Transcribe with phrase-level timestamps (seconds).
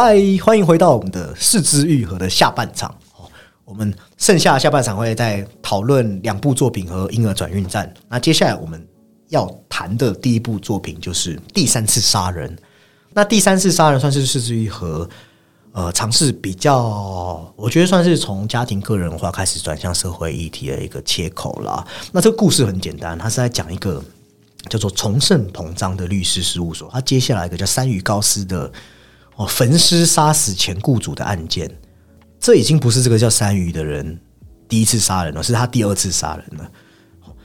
[0.00, 2.96] 嗨，欢迎回到我们的四肢愈合的下半场。
[3.64, 7.92] 我们剩下下半场会在讨论两部作品和婴儿转运站。
[8.08, 8.86] 那接下来我们
[9.30, 12.56] 要谈的第一部作品就是第三次杀人。
[13.12, 15.10] 那第三次杀人算是四肢愈合
[15.72, 21.84] 呃尝试比较，我觉得算是从家庭个人化开始转向社会议题的一个切口啦。
[22.12, 24.00] 那这个故事很简单，它是在讲一个
[24.68, 28.70] 叫做崇盛膨胀的律师事务所，他接下来一个叫三鱼高斯的。
[29.38, 31.70] 哦，焚尸杀死前雇主的案件，
[32.40, 34.18] 这已经不是这个叫山鱼的人
[34.68, 36.68] 第一次杀人了，是他第二次杀人了。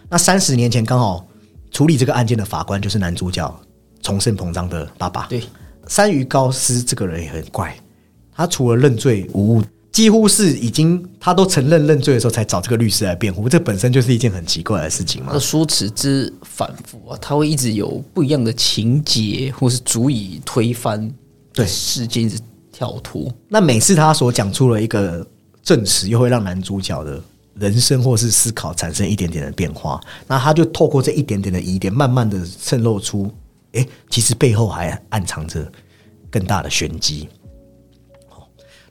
[0.10, 1.24] 那三十年前刚好
[1.70, 3.60] 处理这个案件的法官就是男主角
[4.02, 5.28] 重盛膨胀的爸爸。
[5.28, 5.44] 对，
[5.88, 7.78] 山鱼高斯这个人也很怪，
[8.36, 15.38] 他除了认罪无误，几乎是已经他都承认认罪的时候才找这个律师来辩护，这本身就是一件很奇怪的事情嘛。
[15.38, 21.14] 说辞之反复啊，他会一直有不一样的情节，或是足以推翻。
[21.54, 22.40] 对事件是
[22.72, 25.26] 跳脱，那每次他所讲出了一个
[25.62, 27.22] 证词，又会让男主角的
[27.54, 30.02] 人生或是思考产生一点点的变化。
[30.28, 33.32] 那他就透过这一点点的疑点，慢慢的渗露出，
[33.73, 35.72] 哎，其实背后还暗藏着
[36.32, 37.30] 更大的玄机。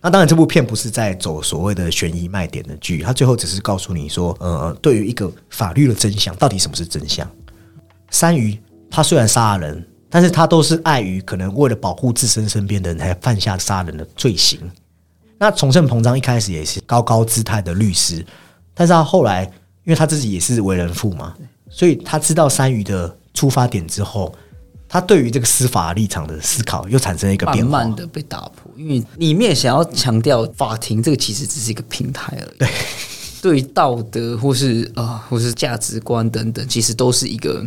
[0.01, 7.29] 那当然，这部片不是在走所谓的悬疑卖点的剧，他最后只是告诉你说，呃，对于一个法律的真相，到底什么是真相？
[8.11, 8.57] 三鱼
[8.89, 9.89] 他虽然杀了人。
[10.15, 14.61] 但是他都是碍于可能为了保护自身身边的人才犯下杀人的罪行。
[15.39, 18.23] 那崇盛彭章一开始也是高高姿态的律师，
[18.75, 19.45] 但是他后来
[19.85, 21.35] 因为他自己也是为人父嘛，
[21.71, 24.35] 所以他知道三鱼的出发点之后，
[24.87, 28.71] 他对于这个司法立场的思考又产生了一个变慢慢的被打破。
[28.77, 32.71] 因为里面想要强调法庭这个其实只是一个平台而已，
[33.41, 37.67] 对，道德或是啊或是价值观等等，其实都是一个。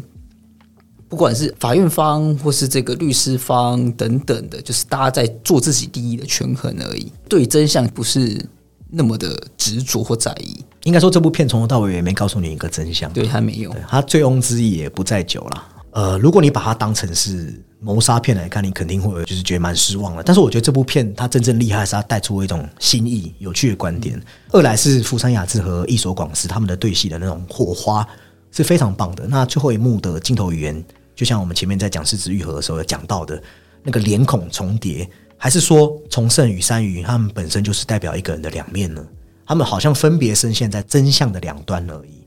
[1.08, 7.12] 不管是法院方或是这个律师方等等的，就是大家在做自己利益的权衡而已。
[7.30, 8.44] 对真相不是
[8.90, 10.64] 那么的执着或在意。
[10.84, 13.12] 应该说，这部片从头到尾也没告诉你一个真相。
[13.14, 13.76] 对，还没有。
[13.88, 15.64] 他醉翁之意也不在酒了。
[15.92, 20.22] 呃，如果你把它当成是谋杀片来看，你肯定会就是觉得蛮失望的。
[20.22, 24.22] 但是我觉得这部片它真正厉害是它带出一种新意、有趣的观点。
[24.52, 28.08] 二来是福山雅治和一所广司他们的对戏的那种火花。
[28.56, 29.28] 是非常棒的。
[29.28, 33.42] 那最后一幕的镜头语言，就像我们前面在讲狮子愈合的时候有讲到的，
[33.84, 35.08] 那个脸孔重叠，
[35.38, 39.06] 还是说重胜与山鱼他们本身就是代表一个人的两面呢？
[39.46, 42.26] 他们好像分别深陷在真相的两端而已。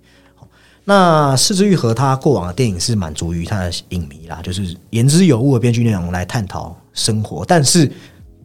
[0.84, 7.90] 那狮子愈合他过往的电影是满足于他的影迷啦，就是言之有物的编剧内容来探讨生活，但是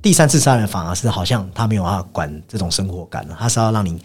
[0.01, 4.01] 第三次杀人反而是好像他没有办法管这种生活感了，他是要让你。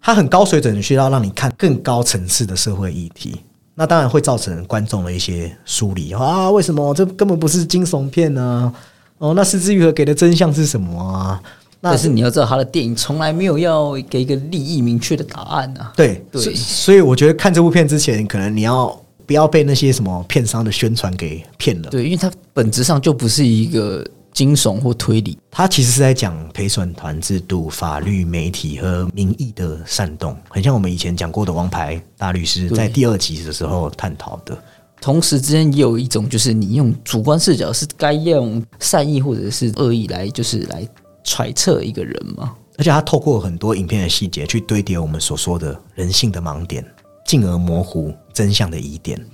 [0.00, 3.36] 它很高水准，需要让你看更高层次的社会议题，
[3.74, 6.50] 那当然会造成观众的一些疏离啊！
[6.50, 8.72] 为什么这根本不是惊悚片呢？
[9.18, 11.42] 哦，那失之愈合给的真相是什么啊？
[11.80, 15.92] 但是你要知道，他的电影从来没有要给一个利益明确的答案啊。
[15.96, 21.90] 对对，所以我觉得看这部片之前，可能你要不要被那些什么片商的宣传给骗了？
[21.90, 24.04] 对，因为它本质上就不是一个。
[24.32, 34.56] 惊悚或推理，他其实是在讲陪审团制度、法律、媒体和民意的煽动，很像我们以前讲过的《王牌大律师》在第二集的时候探讨的。
[35.00, 40.86] 同时之间也有一种，就是你用主观视角是该用善意或者是恶意来，就是来
[41.22, 42.54] 揣测一个人吗？
[42.76, 46.84] 而且他透过很多影片的细节去堆叠我们所说的人性的盲点，
[47.24, 49.24] 进而模糊真相的疑点。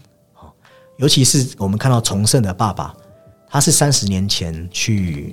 [0.99, 2.95] 尤其是我们看到重胜的爸爸。
[3.55, 5.33] 他是三十年前去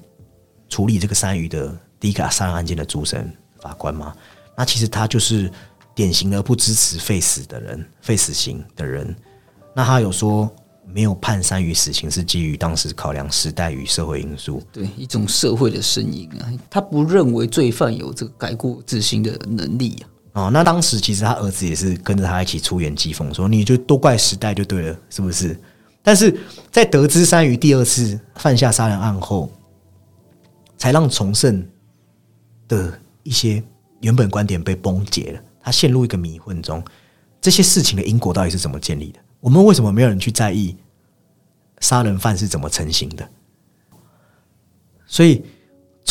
[0.70, 3.28] 处理这个三鱼的第一个杀人案件的主审
[3.60, 4.14] 法官嘛？
[4.56, 5.52] 那其实他就是
[5.96, 9.16] 典型的不支持废死的人、废死刑的人。
[9.76, 10.48] 那他有说
[10.86, 16.46] 没有判三鱼死刑是基于当时考量时代与社会因素，对一种社会的声音啊。
[16.70, 19.96] 他不认为罪犯有这个改过自新的能力
[20.34, 20.44] 啊。
[20.44, 25.60] 哦，那当时其实他儿子也是跟着他一起出言讥讽，说你就都怪时代就对了，是不是？
[26.04, 26.36] 但是
[26.72, 29.52] 在得知山鱼第二次犯下杀人案后，
[30.78, 31.64] 才让崇盛
[32.68, 33.64] 的一些
[34.02, 35.42] 原本观点被崩解了。
[35.62, 36.84] 他陷入一个迷混中，
[37.40, 39.20] 这些事情的因果到底是怎么建立的？
[39.40, 40.76] 我们为什么没有人去在意
[41.80, 43.30] 杀人犯是怎么成型的？
[45.06, 45.44] 所以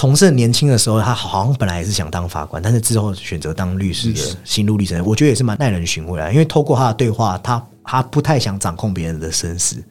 [0.01, 6.33] 重胜年轻的时候，他好像本来也是想当法官，但是之后选择当律师的心路历程，我觉得也是蛮耐人寻味的。
[6.33, 7.63] 因为透过他的对话，他。
[7.83, 9.83] 他不太想掌控别人的生死，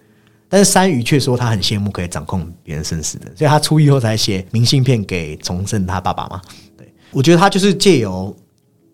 [0.48, 6.42] 但是山鱼却说他很羡慕可以掌控别人生死的，所以他出狱后才写明信片给重生他爸爸嘛。
[6.78, 8.34] 对我觉得他就是借由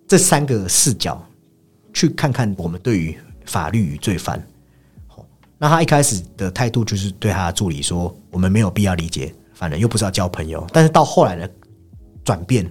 [0.08, 1.24] 这三个视角
[1.94, 3.16] 去看看我们对于
[3.46, 4.44] 法律与罪犯。
[5.60, 10.66] 那他一开始的态度就是对他的助理说：“我们没有必要理解犯人，又不是要交朋友。
[10.72, 11.50] 但是到后来的
[12.24, 12.70] 转变，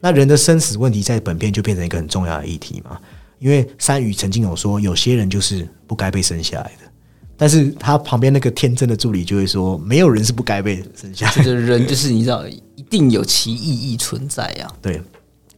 [0.00, 2.98] 那人的生死问题在本片就变成一个很重要的议题嘛。
[3.40, 6.90] 因为山鱼曾经有说，有些人就是不该被生下来的，
[7.36, 11.42] 但是他旁边那个天真的助理就会说，没有人是不该被生下来的。
[11.42, 14.72] 这个人就是你知道，一定有其意义存在啊。
[14.80, 15.02] 对，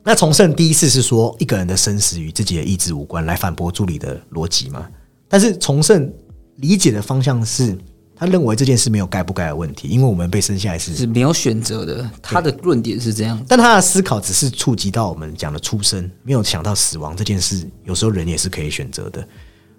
[0.02, 4.88] 那崇圣第一次是说一个人的生死与自己的意志无关，来反驳助理的逻辑嘛。
[5.28, 6.12] 但是崇圣
[6.56, 7.76] 理解的方向是，
[8.18, 12.10] 他认为这件事没有该不该的问题，因为我们被生下来是是没有选择的。
[12.22, 17.68] 他的论点是这样，但他的思考只是触及到我们讲的出生，没有想到死亡这件事。
[17.84, 19.26] 有时候人也是可以选择的。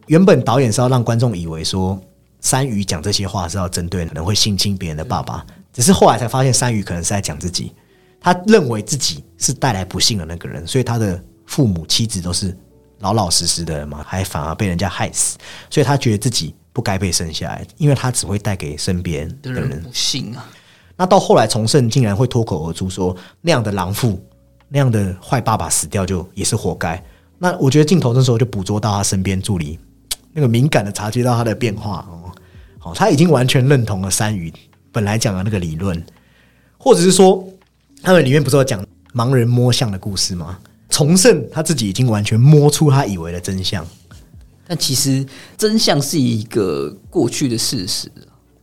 [0.05, 1.99] 原本导演是要让观众以为说，
[2.39, 5.43] 山鱼讲这些话是要针对可能会性侵别人的爸爸，
[5.73, 7.73] 只是后来才发现，山鱼可能是在讲自己。
[8.19, 12.55] 他认为自己是带来不幸的那个人，所以他的父母、妻子都是
[12.99, 15.37] 老老实实的人嘛，还反而被人家害死，
[15.69, 20.47] 所以他觉得自己不该被生下来，因为他只会带给身边的人不幸啊。
[20.95, 24.23] 那到后来，崇圣竟然会脱口而出说，那样的狼父、
[24.69, 27.03] 那样的坏爸爸死掉就也是活该。
[27.39, 29.79] 那我觉得镜头这时候就捕捉到他身边助理
[30.31, 32.29] 那个敏感的察觉到他的变化哦，
[32.77, 34.53] 好，他已经完全认同了山鱼
[34.91, 36.05] 本来讲的那个理论，
[36.77, 37.43] 或者是说。
[38.03, 40.59] 他们里面不是有讲盲人摸象的故事吗？
[40.87, 43.83] 崇圣他自己已经完全摸出他以为的真相，
[44.67, 45.25] 但其实
[45.57, 48.11] 真相是一个过去的事实，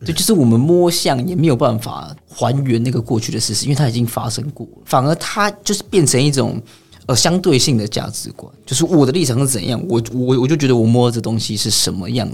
[0.04, 4.68] 这就是我们摸象也没有办法还原那个过去的事实，因为它已经发生过。
[4.84, 6.60] 反而它就是变成一种
[7.06, 12.28] 呃相对性的价值观，就是我的立场是怎样，我我我就觉得我摸这东西是什么样，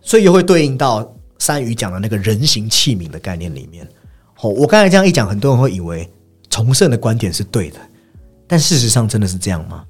[0.00, 3.86] 所以又会对应到山鱼讲的那个人形器皿的概念里面。
[4.40, 6.10] 哦，我刚才这样一讲，很多人会以为
[6.50, 7.78] 崇圣的观点是对的，
[8.46, 9.84] 但事实上真的是这样吗？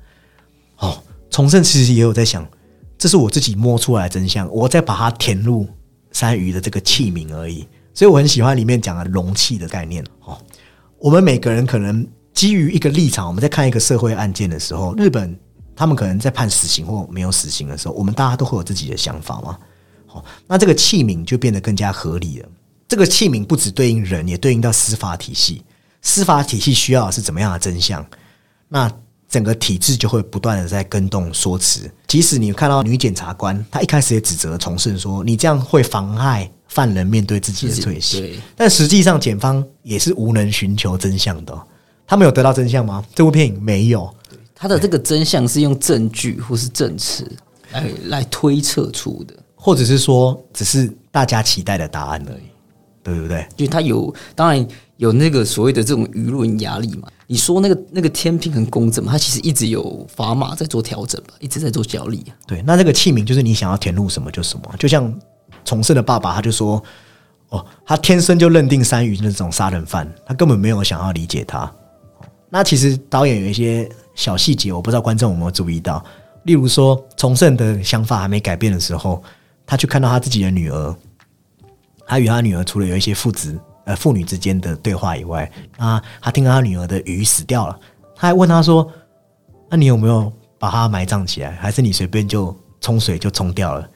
[0.79, 2.47] 哦，崇圣其实也有在想，
[3.05, 5.69] 这是我自己摸出来的真相，我再把它填入
[6.11, 7.69] 山鱼的这个器皿而已。
[7.93, 10.03] 所以我很喜欢里面讲的容器的概念。
[10.25, 10.39] 哦，
[10.97, 15.39] 我们每个人可能基于一个立场，我们在看一个社会案件的时候，日本
[15.77, 19.59] 他们可能在判死刑或没有死刑的时候，我们大家都会有自己的想法嘛。
[20.07, 22.49] 好，那这个器皿就变得更加合理了。
[22.89, 25.63] 这个器皿不只对应人，也对应到司法体系。
[26.01, 28.03] 司法体系需要的是怎么样的真相？
[28.67, 28.91] 那
[29.35, 31.91] 整个体制就会不断的在跟动说辞。
[32.07, 41.61] 即使你看到女检察官，她一开始也指责重胜说：“你这样会妨碍犯人面对自己的罪行。”但实际上，检方也是无能寻求真相的。
[42.07, 43.05] 他们有得到真相吗？
[43.13, 44.09] 这部电影没有。
[44.55, 47.29] 他的这个真相是用证据或是证词
[47.73, 52.45] 来来推测出的，或者是说，只是大家期待的答案而已。
[53.03, 53.47] 对不对？
[53.57, 54.67] 因为他有，当然
[55.05, 57.09] 有那个所谓的这种舆论压力嘛。
[57.27, 59.13] 你说那个那个天平很公正嘛？
[59.13, 62.25] 他其实一直有砝码在做调整吧，一直在做角力。
[62.47, 64.75] 对，那这个器皿就是你想要填入什么就什么。
[64.79, 65.15] 就像
[65.65, 66.83] 重胜的爸爸，他就说
[67.51, 71.71] ：“哦，他天生就认定山鱼那种杀人犯，他根本没有想要理解他。”
[72.49, 76.03] 那其实导演有一些小细节，我不知道观众有没有注意到。
[76.45, 79.23] 例如说，重胜的想法还没改变的时候，
[79.67, 80.97] 他去看到他自己的女儿。
[82.07, 87.79] 他与他女儿除了有一些父子呃父女之间的对话以外，啊，他听到他女儿的鱼死掉了，
[88.15, 88.91] 他还问他说
[89.71, 91.53] ：“那你有没有把它埋葬起来？
[91.53, 93.89] 还是你随便就冲水就冲掉了？”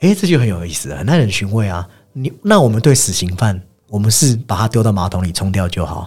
[0.00, 1.86] 哎，这就很有意思了，很耐人寻味啊！
[2.12, 6.06] 你那我们对死刑犯，我们是把他丢到马桶里冲掉就好，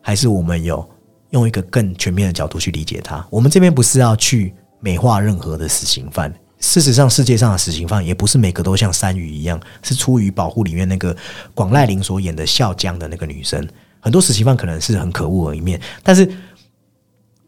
[0.00, 0.88] 还是我们有
[1.30, 3.26] 用一个更全面的角度去理解他？
[3.28, 6.32] 我们这边不是要去美化任何的死刑犯。
[6.64, 11.14] 事实上，世界上的死刑犯也不是每个都像山鱼一样，是出于保护里面那个
[11.52, 13.68] 广濑铃所演的笑江的那个女生。
[14.00, 16.26] 很多死刑犯可能是很可恶的一面，但是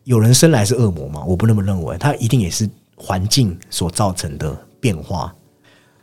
[0.04, 1.24] 有人生来是恶魔吗？
[1.24, 5.34] 我不那么认为，他一定也是环境所造成的变化。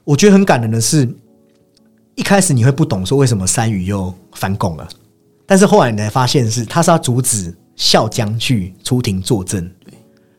[0.03, 1.08] 我觉得很感人的是，
[2.15, 4.89] 一开始你会不懂说为什么山鱼又翻供了，
[5.46, 9.72] 但是后来你才发现是他是要阻止笑江去出庭作证。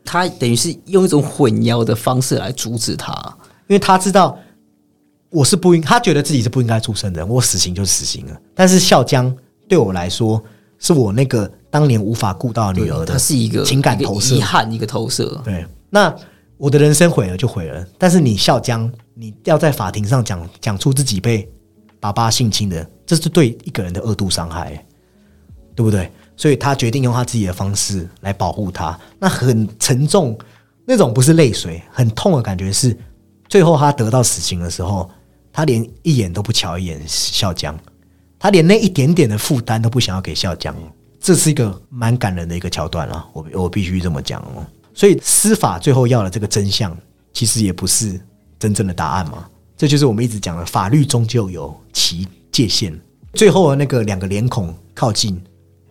[0.04, 3.12] 他等于是用一种混淆的方式来阻止他，
[3.66, 4.38] 因为他知道
[5.30, 8.40] 我是不应，他觉得自己是不应该出生的，我死刑就是死刑了。
[8.54, 9.34] 但是笑江
[9.66, 10.42] 对我来说，
[10.78, 15.40] 是我那个当年无法顾到女儿的，他是一个情感投射，遗憾一个投射。
[15.44, 16.14] 对，那
[16.56, 21.48] 我的人生毁了就毁了，但是你笑江，你要在法庭上讲讲出自己被
[21.98, 24.84] 爸爸性侵的，这是对一个人的二度伤害，
[25.74, 26.12] 对不对？
[26.36, 30.36] 所以他决定用他自己的方式来保护他，那很沉重，
[30.84, 32.96] 那种不是泪水，很痛的感觉是，
[33.48, 35.10] 最后他得到死刑的时候，
[35.52, 37.78] 他连一眼都不瞧一眼笑江，
[38.38, 40.74] 他连那一点点的负担都不想要给笑江，
[41.20, 44.66] 这是一个蛮感人的一个桥段了，我我必须这么讲哦。
[44.92, 46.96] 所以司法最后要的这个真相，
[47.32, 48.20] 其实也不是
[48.58, 52.92] 真正的答案嘛，这就是我们一直讲的，法律终究有其界限。
[53.32, 55.42] 最后的那个两个脸孔靠近，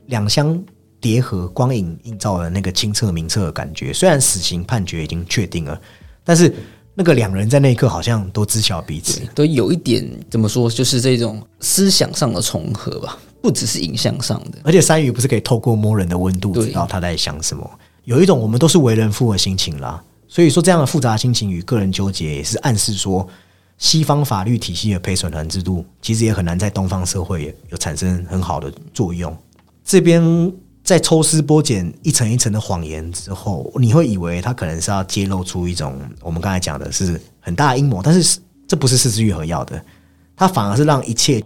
[0.08, 0.62] 两相
[1.00, 3.92] 叠合，光影映照了那个清澈明澈的感觉。
[3.92, 5.80] 虽然死刑判决已经确定了，
[6.24, 6.54] 但是
[6.96, 9.22] 那个两人在那一刻好像都知晓彼此。
[9.36, 14.60] 都有一点怎么说，就是这种思想上的重合吧，不只是影像上的。
[14.64, 17.70] 而且山鱼不是可以透过摸人的温度知道他在想什么？
[18.06, 20.04] 有一种我们都是为人父的心情啦。
[20.28, 23.28] 所以说，这样的复杂心情与个人纠结，也是暗示说，
[23.78, 29.36] 西方法律体系的陪审团制度，其实也很难在东方社会有产生很好的作用。
[29.84, 30.52] 这边
[30.84, 39.84] 在抽丝剥茧一层一层的谎言之后，你会以为他可能是要揭露出一种我们刚才讲的是很大的阴谋，但是这不是四肢愈合要的，
[40.36, 41.44] 他反而是让一切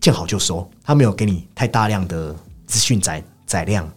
[0.00, 2.34] 见好就收，他没有给你太大量的
[2.66, 3.90] 资讯载载量。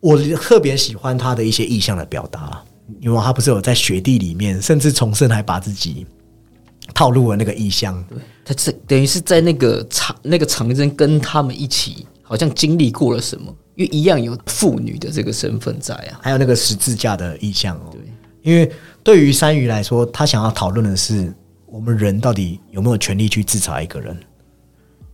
[0.00, 2.62] 我特别喜欢他的一些意象的表达，
[3.00, 6.06] 因为他不是有在雪地里面，甚至重生还把自己
[6.92, 8.04] 套路了那个意象。
[8.10, 16.18] 对，他这等于是在那个长那个长征跟他们一起，好像经历过了什么，因为一样有妇女的这个身份在啊。
[16.20, 17.94] 还有那个十字架的意象哦。
[18.42, 18.70] 因为
[19.02, 21.32] 对于山鱼来说，他想要讨论的是
[21.66, 24.18] 我们人到底有没有权利去制裁一个人。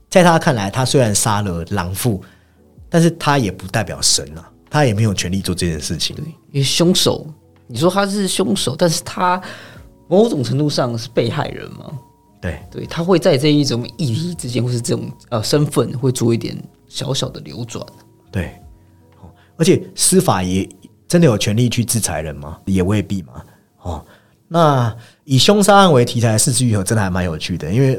[0.09, 2.21] 在他看来，他虽然杀了狼父，
[2.89, 6.17] 但是他也不代表神啊，他也没有权利做这件事情。
[6.17, 7.25] 对因为凶手，
[7.69, 9.41] 你说他是凶手，但是他
[10.09, 11.87] 某种程度上是被害人嘛？
[12.43, 16.57] 对，对，他会在这一种议题之间，或是这种呃身份，会做一点
[16.91, 17.83] 小小的流转。
[18.31, 18.61] 对，
[19.23, 20.69] 哦而且司法也
[21.09, 22.59] 真的有权利去制裁人吗？
[22.67, 23.43] 也未必嘛。
[23.81, 24.05] 哦，
[24.47, 24.95] 那
[25.25, 27.99] 以凶杀案为题材的《四肢愈合》真的还蛮有趣的，因为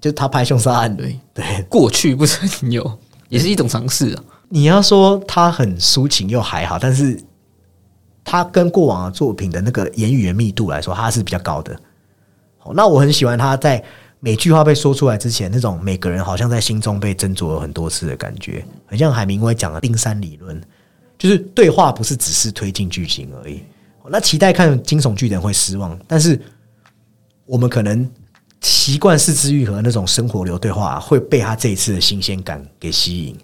[0.00, 2.98] 就他拍凶杀案，对对，过去不曾有，
[3.28, 4.24] 也是一种尝试啊。
[4.48, 7.18] 你要说他很抒情又还好，但是
[8.24, 11.78] 他跟过往的作品的那个言语的密度来说，他是比较高的。
[12.58, 13.82] 好，那我很喜欢他在
[14.20, 20.60] 每句话被说出来之前，那种每个人好像在心中被斟酌了很多次的感觉，很像海明威讲的冰山理论，
[21.18, 23.62] 就是对话不是只是推进剧情而已。
[24.08, 26.40] 那期待看惊悚剧的人会失望，但是
[27.46, 28.10] 我们可能
[28.60, 33.36] 习惯四肢愈合那种生活流对话，会被他这一次的新鲜感给吸引。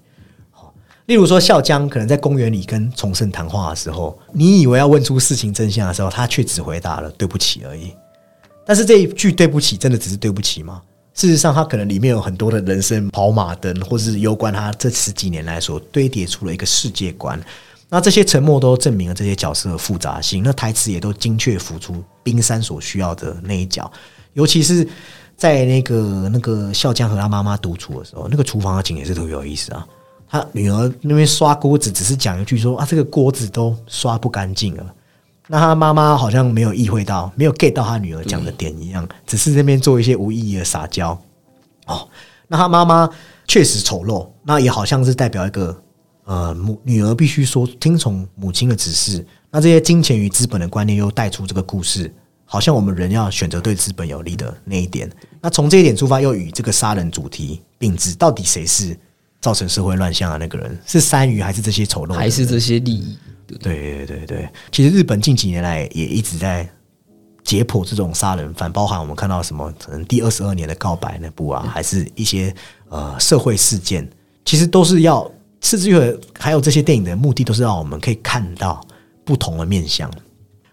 [1.07, 7.93] 例如说，笑江可能在公园里跟崇圣谈话的时候，你以为要问出事情真相的时候，他却只回答了“对不起”而已。
[8.67, 10.83] 但是这一句“对不起”真的只是对不起吗？
[11.15, 17.41] 事实上，他可能里面有很多的人生跑马灯，或是攸关他这十几年来所堆叠出了一个世界观。
[17.89, 23.91] 那这些沉默都证明了这些角色的复杂性，那台词也都精确浮出冰山所需要的那一角，
[24.35, 24.87] 尤其是
[25.37, 29.87] 在那个那个笑江和他妈妈独处的时候，那个厨房的景也是特别有意思啊。
[30.29, 34.85] 他女儿那边刷锅子，只是讲一句说啊，这个锅子都刷不干净了。
[35.49, 41.11] 那他妈妈好像没有意会到，没有 get 到他女儿讲的点一样，只是那边做一些无意义的撒娇。
[41.87, 42.09] 哦，
[42.49, 43.09] 那他妈妈
[43.47, 45.83] 确实丑陋，那也好像是代表一个
[46.25, 49.25] 呃母女儿必须说听从母亲的指示。
[49.51, 52.13] 那这些金钱与资本的观念又带出这个故事，
[52.45, 55.11] 好像我们人要选择对资本有利的那一点。
[55.41, 58.99] 那从这一点出发，又与这个杀人主题并置，到底谁是
[59.41, 60.77] 造成社会乱象的那个人？
[60.85, 62.15] 是山鱼还是这些丑陋？
[62.15, 63.17] 还是这些利益？
[63.47, 66.69] 对对对对，其实日本近几年来也一直在
[67.45, 72.55] 解剖这种杀人犯，包含我们看到什么，可能第二十二年的告白那部啊，还是一些
[72.89, 74.09] 呃社会事件，
[74.45, 78.81] 其实都是要四之愈合，还有这些电影的目的，都是让我们可以看到
[79.25, 80.11] 不同的面相。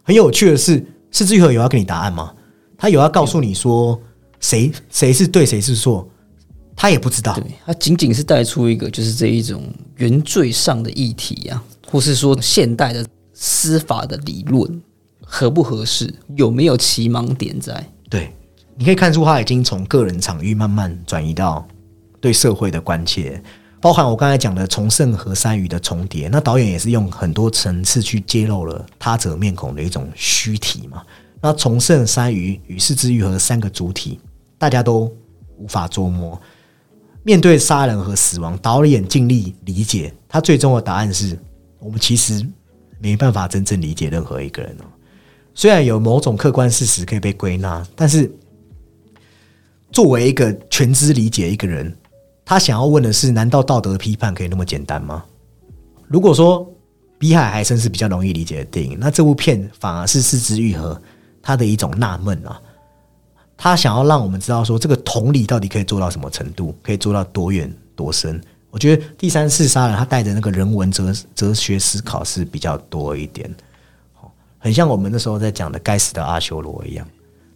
[0.01, 2.34] 很有趣的是，四之愈合有要给你答案吗？
[2.77, 3.98] 他有要告诉你说
[4.39, 6.06] 谁谁是对，谁是错，
[6.75, 7.34] 他也不知道。
[7.36, 14.81] 对，他仅仅是带出一个就是这一种原罪上的议题啊，或是说现代的司法的理论
[15.21, 17.88] 合不合适，有没有其盲点在？
[18.09, 18.33] 对，
[18.75, 21.67] 你可以看出他已经从个人场域慢慢转移到
[22.19, 23.39] 对社会的关切，
[23.79, 26.27] 包含我刚才讲的崇圣和山鱼的重叠。
[26.29, 31.03] 那导演也是用很多层次去揭露了他者面孔的一种虚体嘛。
[31.39, 34.19] 那崇圣、山鱼与四之愈和三个主体，
[34.57, 35.15] 大家都
[35.59, 36.41] 无法捉摸。
[37.21, 41.38] 面对杀人和死亡，导演尽力理解，他最终的答案是
[41.83, 42.45] 我们其实
[42.99, 44.85] 没办法真正理解任何一个人哦。
[45.53, 48.31] 虽然有某种客观事实可以被归纳，但是
[49.91, 51.95] 作为一个全知理解一个人，
[52.45, 55.23] 他想要问的是：难道道德批判可以那么简单吗？
[56.07, 56.65] 如果说
[57.19, 60.99] 《比海还深》是比较容易理解的电影，那这部片反而是四肢愈合
[61.41, 62.59] 他的一种纳闷啊。
[63.55, 68.41] 他想要让我们知道说，这个同理到底可以做到什么程度，可以做到多远多深。
[68.74, 73.48] 我觉得第三次杀人，他带着那个人文哲哲学思考是比较多一点。
[74.58, 77.08] 很像我们那时候在讲的该死的阿修罗一样，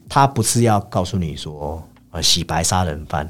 [0.08, 3.28] 他不是要告诉你说，呃，洗白杀人犯，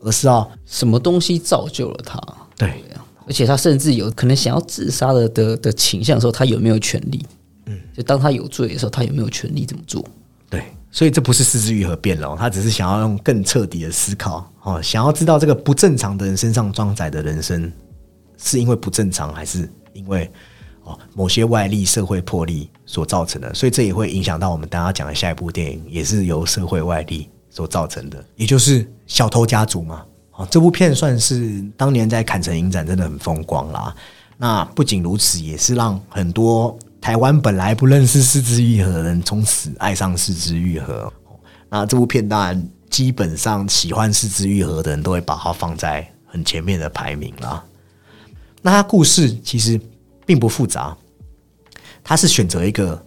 [0.00, 2.20] 而是要什么东西造就了他？
[2.56, 2.82] 对
[3.24, 7.24] 而且他甚至有可能想要自杀的的的倾向的时候，他有没有权利？
[7.66, 10.04] 嗯，就当他有罪的时候，他有没有权利这么做？
[10.50, 17.70] 对，所以这不是四肢愈合辩论，他只是想要用更彻底的思考，哦，想要知道这个不正常的人身上装载的人生，
[18.38, 20.30] 是因为不正常，还是因为
[20.84, 23.52] 哦某些外力、社会魄力所造成的？
[23.52, 30.04] 所以这也会影响到我们大家讲的下一部电影，也是由社会外力所造成的，也就是《小偷家族》嘛。
[30.32, 33.94] 哦，这部片算是当年在坎城影展真的很风光啦。
[34.36, 41.12] 那不仅如此，也是让很多台湾本来不认识四肢愈合的人，从此爱上四肢愈合。
[41.70, 47.64] 那这部片当然，基本上喜欢四肢愈合的人都会把它放在很前面的排名啦。
[48.62, 49.80] 那它故事其实
[50.26, 50.96] 并不复杂，
[52.02, 53.00] 它是选择一个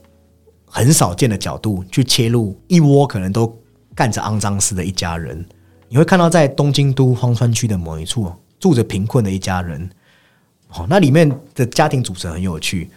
[0.66, 3.54] 很少见的角度去切入一窝可能都
[3.94, 5.46] 干着肮脏事的一家人。
[5.90, 9.90] 你会看到在东京都荒川区的某一处住着贫困的一家人。
[10.70, 12.90] 哦，那里面的家庭组成很有趣。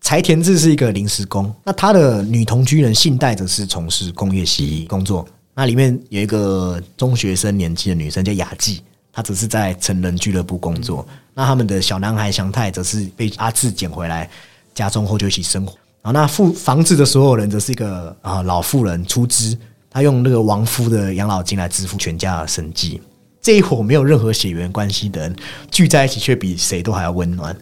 [0.00, 5.26] 柴田智是一个临时工，那他的女同居人信代则是从事工业洗衣工作。
[5.54, 8.80] 那里面有一个中学生年纪的女生叫雅纪，
[9.12, 11.06] 她只是在成人俱乐部工作。
[11.34, 14.30] 那他们的小男孩祥太则是被阿志捡回来
[14.72, 15.72] 家中后就一起生活。
[16.00, 19.58] 然后那付房子的所有人则是一个啊老妇人出资，
[19.90, 23.02] 她用那个亡夫的养老金来支付全家的生计。
[23.42, 25.36] 这一伙没有任何血缘关系的人
[25.70, 27.54] 聚在一起，却比谁都还要温暖。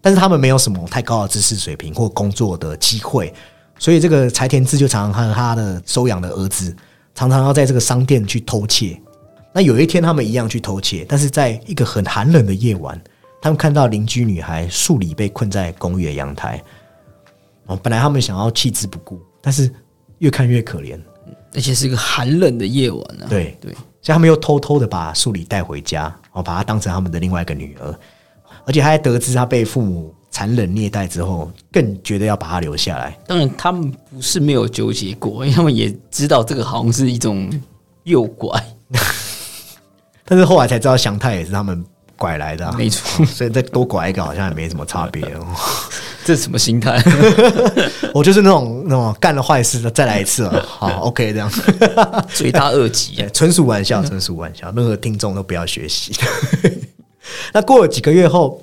[0.00, 3.32] 但是他们没有什么太高的知识水平或工作的机会，
[3.78, 6.74] 所以这个柴田志就常常和他的收养的儿子，
[7.14, 9.00] 常常要在这个商店去偷窃。
[9.52, 13.00] 那有一天，他们一样去偷窃，但是在一个很寒冷的夜晚，
[13.42, 16.62] 他们看到邻居女孩树里被困在公寓的阳台。
[17.66, 19.70] 哦，本来他们想要弃之不顾，但是
[20.18, 21.00] 越看越可怜，
[21.52, 23.28] 而且是一个寒冷的夜晚呢、啊。
[23.28, 27.98] 对对，所以他们又偷偷的把树里带回家，哦，把她当成他们的另外一个女儿。
[28.70, 33.18] 而且还得知他被父母残忍虐待之后，更觉得要把他留下来。
[33.26, 37.50] 当然，他们不是没有纠结过，因为他们也知道这个好像是一种
[38.04, 38.64] 诱拐。
[40.24, 41.84] 但是后来才知道，祥太也是他们
[42.16, 45.44] 拐来的、啊，没错所以再多拐一个好像也没什么差别哦。
[46.24, 47.02] 这是什么心态？
[48.14, 51.50] 我就是那种那种干了坏事的再来一次了，好 OK 这样，
[52.32, 53.28] 罪大恶极啊！
[53.34, 56.12] 纯属玩笑，纯属玩笑，任何听众都不要学习。
[57.52, 58.62] 那过了几个月后，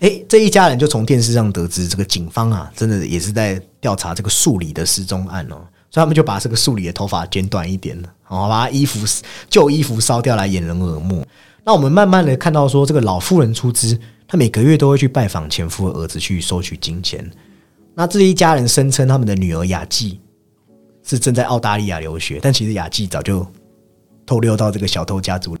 [0.00, 5.56] 哎，这一家人就从电视上得知，这个警方啊，真的也是在调查这个树里的失踪案哦，
[5.90, 9.00] 所以他们就把这个树里的头发剪短一点了，哦，把衣服
[9.48, 11.24] 旧衣服烧掉来掩人耳目。
[11.62, 17.30] 那我们慢慢的看到说，这个老妇人出资，她每个月都会去拜访前夫的儿子去收取金钱。
[17.94, 20.18] 那这一家人声称他们的女儿雅纪
[21.04, 23.46] 是正在澳大利亚留学，但其实雅纪早就
[24.24, 25.54] 偷溜到这个小偷家族。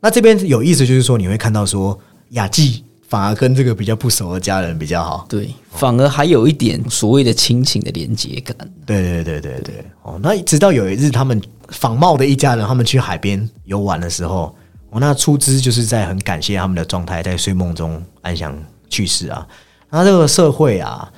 [0.00, 1.98] 那这边有意思就是说，你会看到说
[2.30, 5.26] 雅纪反而跟这个比较不熟的家人比较好。
[5.28, 8.56] 对，反而还有一点所谓的亲情的连接感。
[8.86, 14.54] 对对对对对，哦，那直到有一日，他们仿冒的一家人，他们去海边游玩的时候，
[14.90, 18.56] 哦，那出资就是在很感谢他们的状态，在睡梦中安详
[18.88, 19.46] 去世啊。
[19.90, 21.12] 那这个社会啊，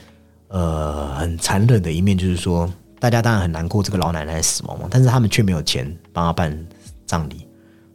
[0.49, 2.69] 呃，很残忍的一面就是说，
[2.99, 6.67] 大家当然很难过这个老奶奶的死亡嘛，但是他们却没有钱帮她办
[7.05, 7.47] 葬礼，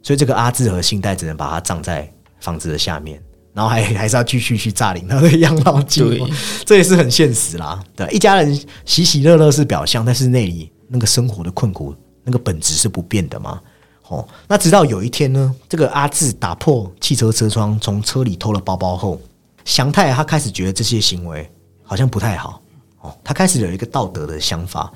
[0.08, 3.22] 所以这个阿志和信贷只能把它葬在房子的下面。
[3.52, 6.32] 然后还 还是要继续去诈领他的养老金，对
[6.64, 7.78] 这也是很现实啦。
[7.94, 11.94] 对，一家人喜喜乐乐是表象，但是那里那个生活的困苦，
[12.24, 13.60] 那个本质是不变的嘛。
[14.06, 19.20] 哦，那直到有一天呢，这个阿志打破汽车车窗，从车里偷了包包后，
[19.66, 21.46] 祥太他开始觉得这些行为
[21.82, 22.62] 好像不太好。
[23.02, 24.90] 哦，他开始有一个道德的想法。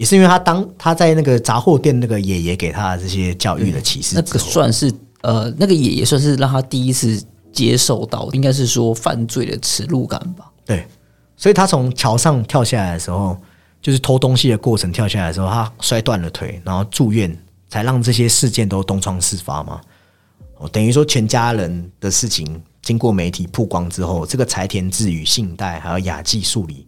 [0.00, 10.50] 哦，也是因为他当他在那个杂货店那个爷爷给他的这些教育的启示那个，算是呃，那个爷爷算是让他第一次接受到，应该是说犯罪的耻辱感吧。
[10.64, 10.86] 对，
[11.36, 13.36] 所以他从桥上跳下来的时候，
[13.82, 17.36] 就是偷东西的过程跳下来的时候，他摔断了腿，然后住院，
[17.68, 19.80] 才让这些事件都东窗事发嘛。
[20.56, 26.86] 哦，等于说全家人的事情经过媒体曝光之后，这个柴田智与信代还有雅纪树里，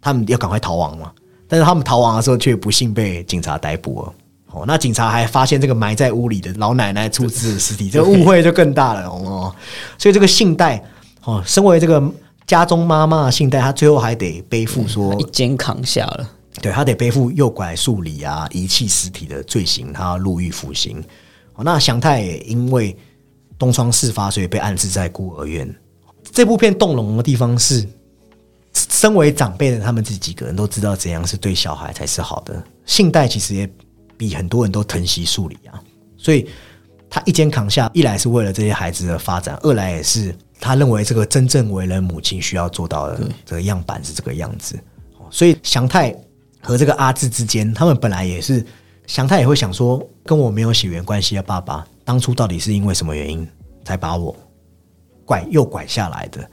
[0.00, 1.12] 他们要赶快逃亡嘛。
[1.52, 4.14] 但是他们逃亡的时候，却不幸被警察逮捕了。
[4.52, 9.54] 哦，那警察还发现这个埋在屋里的老奶奶出自的尸体，这个误会就更大了哦。
[9.98, 10.82] 所以这个信代
[11.24, 12.02] 哦，身为这个
[12.46, 16.26] 家中妈妈的信代，她最后还得背负说一肩扛下了。
[16.62, 21.04] 对他得背负诱拐数理啊、遗弃尸体的罪行，他要入狱服刑。
[21.54, 22.96] 哦，那祥太也因为
[23.58, 25.70] 东窗事发，所以被安置在孤儿院。
[26.30, 27.86] 这部片动容的地方是，
[28.74, 32.62] 身为长辈的他们这几个人都知道怎样是对小孩才是好的。
[32.86, 33.70] 信代其实也
[34.16, 35.80] 比很多人都疼惜数理啊，
[36.16, 36.48] 所以
[37.10, 44.78] 他一肩扛下，一来是为了这些孩子的发展，二来也是他认为这个真正为人母亲需要做到的这个样板是这个样子。
[45.30, 46.14] 所以祥太
[46.60, 48.64] 和这个阿志之间，他们本来也是
[49.06, 53.46] 祥太也会想说，跟我没有血缘关系的爸爸，当初到底是因为什么原因
[53.84, 54.34] 才把我
[55.24, 56.48] 拐又拐下来的？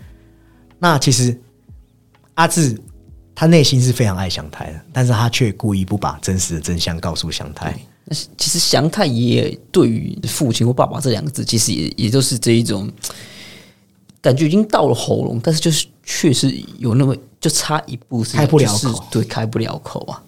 [0.78, 1.40] 那其实
[2.40, 2.80] 阿志
[3.36, 7.78] 他内心是非常爱祥太的，但是他却故意不把真实的真相告诉祥太。
[8.06, 12.90] 那其实祥太也对于父亲或爸爸这两个字，其实也也就是这一种
[14.22, 20.24] 感觉已经到了喉咙，但是就是确实有那么就差一步是开不了就是口对，开不了口啊。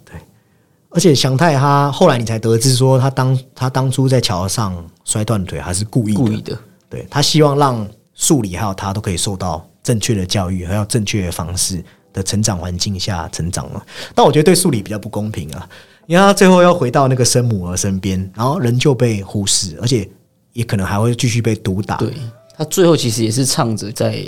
[0.94, 6.58] 而且祥太他后来你才得知说，他当他当初在桥上摔断腿，还是故意的故意的，
[6.90, 11.82] 对他希望让树理还有他都可以受到正确的教育，还有正确的方式
[12.14, 13.86] 的成长环境下成长了。
[14.14, 15.70] 但我觉得对数理比较不公平啊，
[16.08, 20.08] 因为他最后要回到那个生母儿身边，然后人就被忽视，而且
[20.54, 21.98] 也可能还会继续被毒打。
[21.98, 22.14] 对
[22.56, 24.26] 他最后其实也是唱着在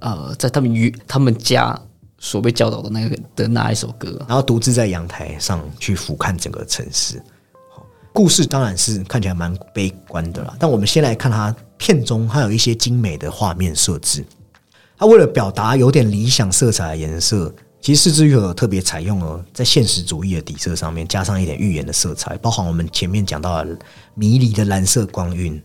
[0.00, 1.78] 呃在他们与他们家
[2.18, 7.20] 所被教导的那个的那一首歌，然后独自在阳台上去俯瞰整个城市。
[7.74, 14.24] 好故事当然是看起来蛮悲观的啦，但我们先来看它片中还有一些精美的画面设置。
[15.02, 23.76] 他为了表达有点理想色彩的颜色，其实四之愈合特别采用了在现实主义的底色上面加上一点寓言的色彩，包含我们前面讲到的
[24.14, 25.60] 迷离的蓝色光晕，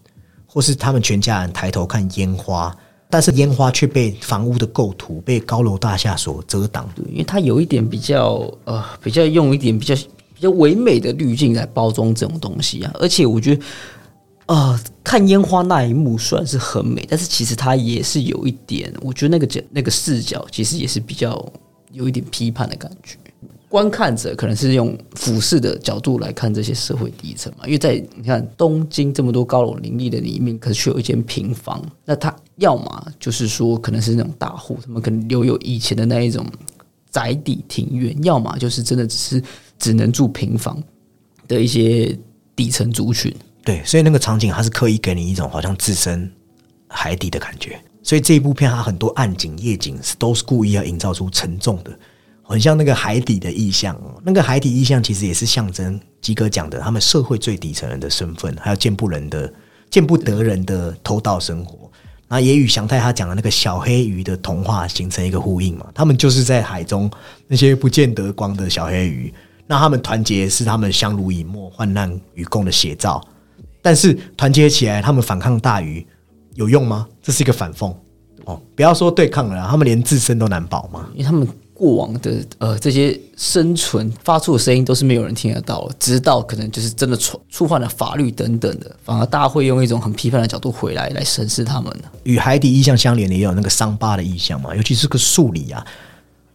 [0.48, 2.76] 或是他们全家人抬头看烟花，
[3.12, 6.90] 但是烟花却被房屋的构图、被高楼大厦所遮挡。
[6.96, 9.94] 对，因为它有一点比较呃比较用一点比较
[10.34, 13.64] 比较唯美的滤镜来包装这种东西啊，而且我觉得。
[14.48, 21.50] 啊、看烟花那一幕虽然是很美，但是其实它也是有一点，我觉得那个角那个视角其实也是比较
[21.94, 23.18] 有一点批判的感觉。
[23.70, 36.46] 观看者可能是用俯视的角度来看这些社会底层嘛，因为在你看东京这么多高楼林立的里面，可是却有一间平房，那它要么就是说可能是那种大户，他们可能留有以前的那一种
[37.10, 39.42] 宅邸庭院，要么就是真的只是
[39.80, 40.84] 只能住平房
[41.48, 42.14] 的一些
[42.58, 43.34] 底层族群。
[43.68, 46.32] 对，所以那个场景它是刻意给你一种好像置身
[46.88, 47.78] 海底的感觉。
[48.02, 51.92] 所以这一部片它很多暗景、夜景是都是故意要营造出沉重的，
[52.42, 54.02] 很像那个海底的意象。
[54.24, 59.54] 那个海底意象其实也是象征基哥讲的他们社会最底层人的身份，还有见不人的、
[59.90, 61.92] 见不得人的偷盗生活。
[62.30, 65.88] 那也与祥太他讲的那个小黑鱼的童话形成一个呼应嘛。
[65.94, 67.12] 他们就是在海中
[67.48, 69.34] 那些不见得光的小黑鱼，
[69.66, 73.22] 那他们团结是他们相濡以沫、患难与共的写照。
[73.88, 76.06] 但是团结起来，他们反抗大鱼
[76.56, 77.08] 有用吗？
[77.24, 77.96] 这是一个反讽
[78.44, 78.62] 哦！
[78.76, 81.08] 不要说对抗了，他们连自身都难保嘛。
[81.14, 92.04] 因为他们过往的呃这些生存发出的声音都是没有人听得到的，直到可能就是真的触触犯了法律等等的，反而大家会用一种很批判的角度回来来审视他们的。
[92.24, 95.88] 与海底意象相连的也有那个伤疤的意象嘛，尤其是个数理啊。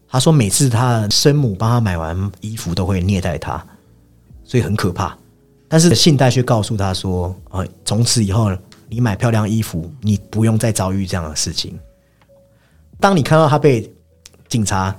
[0.07, 3.65] 他说每次他的生母帮他买完衣服都会虐待他，
[4.45, 5.17] 所以很可怕。
[5.73, 8.51] 但是信贷却告诉他说：“呃，从此以后
[8.91, 11.81] 你买漂亮衣服，你不用再遭遇这样的事情。”
[13.01, 13.91] 当你看到他被
[14.51, 14.95] 警察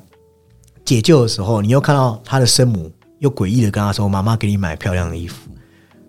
[0.83, 5.47] 解救的时候，你又看到他的生母又诡异的跟他说：“妈妈给你买漂亮的衣服。”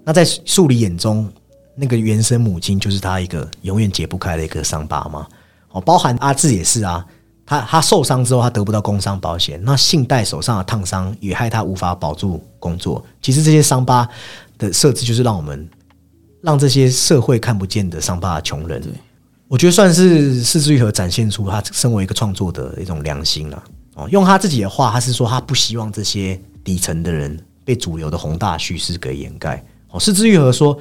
[0.03, 1.31] 那在树里眼中，
[1.75, 5.29] 那个原生母亲就是他一个永远解不开的一个伤疤嘛。
[5.73, 7.05] 哦，包含阿志也是啊，
[7.47, 13.05] 他他受伤之后，他得不到工伤保险，那信贷手上的烫伤也害他无法保住工作。
[13.21, 14.09] 其实这些伤疤
[14.59, 15.69] 的设置就是让我们
[16.41, 18.83] 让这些社会看不见的伤疤的穷人，
[19.49, 23.63] 我觉得算是四之愈合展现出他身为一个创作的一种良心了。
[23.95, 29.65] 哦，用他自己的话，他是说他不希望这些底层的人被主流的宏大叙事给掩盖。
[29.91, 30.77] 哦，四之愈合说，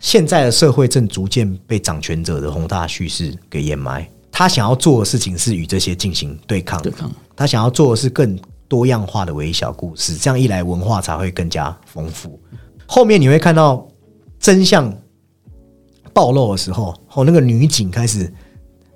[0.00, 4.08] 现在的社会正逐渐被掌权者的宏大叙事给掩埋。
[4.38, 12.38] 他想要做的事情是与这些进行对抗，对抗他想要做的是更多样化的微小故事，这样一来文化才会更加丰富。
[12.86, 13.84] 后面你会看到
[14.38, 14.96] 真相
[16.12, 18.32] 暴露的时候，哦，那个女警开始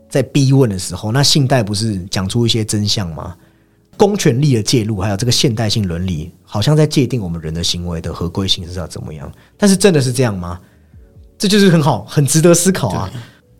[0.08, 3.36] 在逼问的时候，那信代不是讲出一些真相吗？
[3.96, 9.28] 公权力的介入，还有这个现代性伦理，好像在界定我们人的行为的合规性是要怎么样？
[9.56, 10.60] 但是真的是这样吗？
[11.36, 13.10] 这就是很好，很值得思考啊。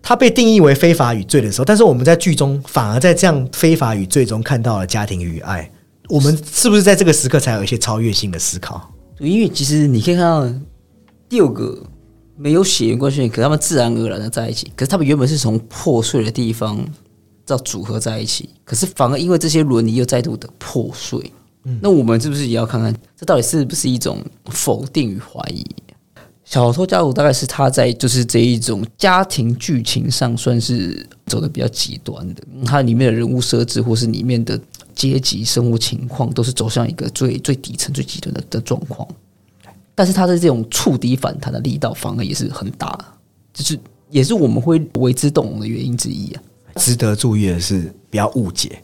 [0.02, 5.70] 它被定义为非法与罪的时候，但是我们在剧中反而在这样非法与罪中看到了家庭与爱。
[6.08, 8.92] 我们是不是在这个时刻才有一些超越性的思考？
[9.16, 10.52] 对，因为其实你可以看到
[11.30, 11.82] 六个
[12.36, 16.84] 没有血缘关系，可他们自然而然的在一起，可是他们原本是从破碎的地方
[17.46, 21.32] 到组合在一起，可是反而因为这些伦理又再度的破碎。
[21.80, 25.64] 那我们是不是也要看看，这到底是不是一种否定与怀疑？
[26.52, 34.60] 小偷家族大概是他在就是这一种家庭剧情上算是走的比较极端的，它里面的人物设置或是里面的
[34.94, 39.08] 阶级生活情况都是走向一个最最底层、最极端的的状况。
[39.94, 42.98] 但是他的这种触底反弹的力道反而也是很大，
[43.54, 46.42] 就是也是我们会为之动容的原因之一啊。
[46.76, 48.78] 值得注意的是，不要误解，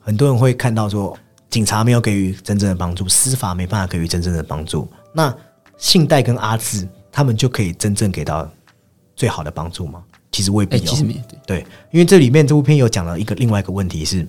[0.00, 1.16] 很多人会看到说
[1.48, 5.32] 警察没有给予真正的帮助，司法没办法给予真正的帮助，那
[5.78, 8.50] 信贷跟阿志他们就可以真正给到
[9.14, 10.02] 最好的帮助吗？
[10.32, 10.82] 其实未必哎、哦。
[10.86, 14.26] 其实没对，对，因为这里面这部片有讲了一个另外一个问题是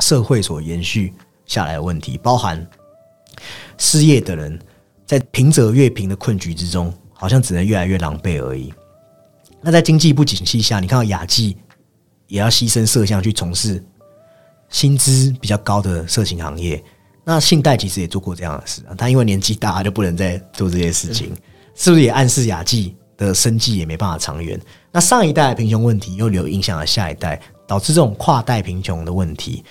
[0.00, 1.14] 社会所延续
[1.46, 2.66] 下来的问题，包含
[3.78, 4.58] 失业的人
[5.06, 8.74] 在贫者越贫的困局之中，好像只能越来越狼狈而已。
[9.60, 11.56] 那在经济不景气下，你看到雅纪
[12.26, 13.82] 也要牺牲色相去从事
[14.68, 16.82] 薪资比较高的色情行业。
[17.24, 21.32] 那信贷其实也做过这样的事啊，他因为年纪大，他就不能再做这些事情，
[21.78, 24.60] 是不是也暗示雅纪的生计也没办法长远？
[24.90, 29.64] 那上一代的贫穷问题又留影响了下一代，导致这种跨代贫穷的问题。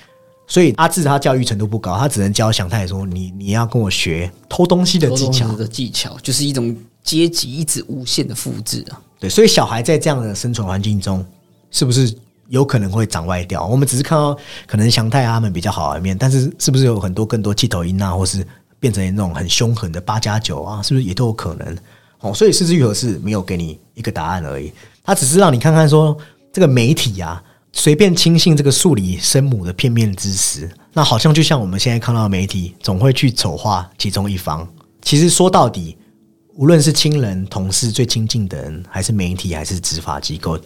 [0.47, 5.51] 所以阿志他教育程度不高，他只能教祥太说：“你你要跟我学偷东西的技巧。
[5.57, 11.25] 的技巧就是一种阶级一直无限的复制啊。”对，所以小孩在这样的生存环境中，
[11.71, 12.15] 是不是
[12.47, 13.67] 有可能会长歪掉？
[13.67, 18.47] 我们只是看到可能祥太他们比较好的一面，但是是不是有很多更多气头音啊，或是
[18.79, 21.77] 变成那种很凶狠的八加九啊，是不是也都有可能？
[22.19, 24.71] 哦，所以四之愈合是没有给你一个答案而已，
[25.03, 26.17] 他只是让你看看说
[26.51, 34.67] 这个媒体啊，随便轻信这个数理生母的片面之词，那好像就像我们现在看到的媒体总会去丑化其中一方。
[35.01, 35.95] 其实说到底，
[36.55, 40.59] 无论是亲人、同事、最亲近的人，还是媒体，还是执法机构，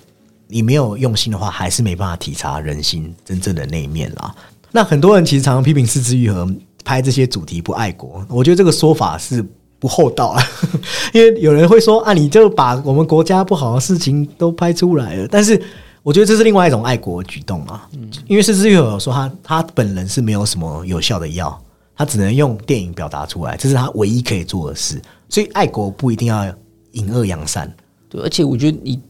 [0.48, 4.34] 你没有用心的话，还是没办法体察人心真正的那一面啦。
[4.72, 6.48] 那很多人其实常常批评四之愈合
[6.86, 9.46] 拍这些主题不爱国，我觉得这个说法是
[9.82, 10.42] 不厚道啊。
[11.12, 15.60] 因为有人会说啊，你就把我们国家不好的事情都拍出来了，但是
[16.04, 17.90] 我觉得这是另外一种爱国举动啊。
[17.94, 21.60] 嗯因为四之愈合说他他本人是没有什么有效的药，
[21.96, 25.02] 他只能用电影表达出来，这是他唯一可以做的事。
[25.28, 26.46] 所以爱国不一定要
[26.92, 27.74] 隐恶扬善。
[28.08, 29.02] 对，而且我觉得你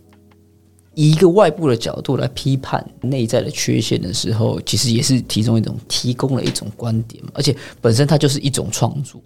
[0.93, 9.21] 以一个外部的角度来批判内在的缺陷的时候，其实也是其中一种提供了一种观点嘛，而且本身它就是一种创作。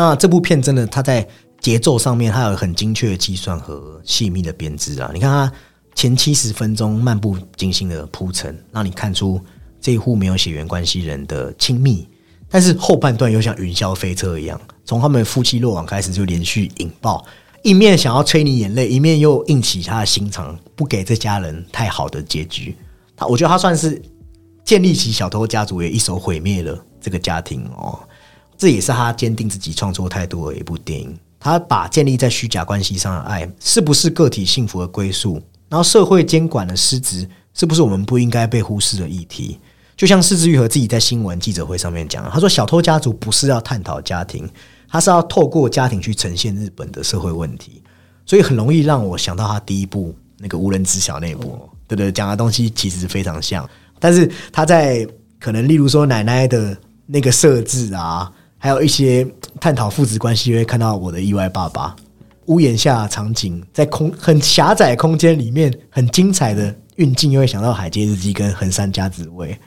[0.00, 1.28] 那这部片真的，它在
[1.60, 5.10] 节奏上面，它有很精确的计算和细密的编织啊。
[5.12, 5.52] 你看它
[5.94, 9.38] 前七十分钟漫不经心的铺陈，让你看出
[9.78, 12.08] 这一户没有血缘关系人的亲密，
[12.48, 17.22] 但是后半段又像云霄飞车一样，从他们夫妻落网开始就连续引爆，
[17.62, 22.74] 一面想要催你眼泪，一面又硬起他的心肠，不给这家人太好的结局。
[23.14, 24.00] 他我觉得他算是
[24.64, 28.00] 建立起小偷家族，也一手毁灭了这个家庭哦。
[28.60, 31.18] 这也是他坚定自己创作态度的一部电影。
[31.38, 35.40] 他把建立在虚假关系上的爱，是不是个体幸福的归宿？
[35.70, 39.58] 然后社会监管的失职，是不是我们不应该被忽视的议题？
[39.96, 44.46] 就像四之愈合自己在新闻记者会上面讲，他说：“小偷家族不是要探讨家庭，
[44.86, 47.82] 他是要透过家庭去呈现日本的社会问题。”
[48.26, 53.66] 所以很容易让我想到他第一部那个无人知晓那部，对对，讲的东西其实非常像，
[53.98, 58.30] 但是他在可能例如说奶奶的那个设置啊，
[58.62, 59.26] 还有一些
[59.58, 61.96] 探讨父子关系，会看到我的意外爸爸。
[62.46, 69.58] 屋檐下的场景，在空很狭窄空间里面，很精彩的运镜，又会想到《海街日记》跟《横山家子味》。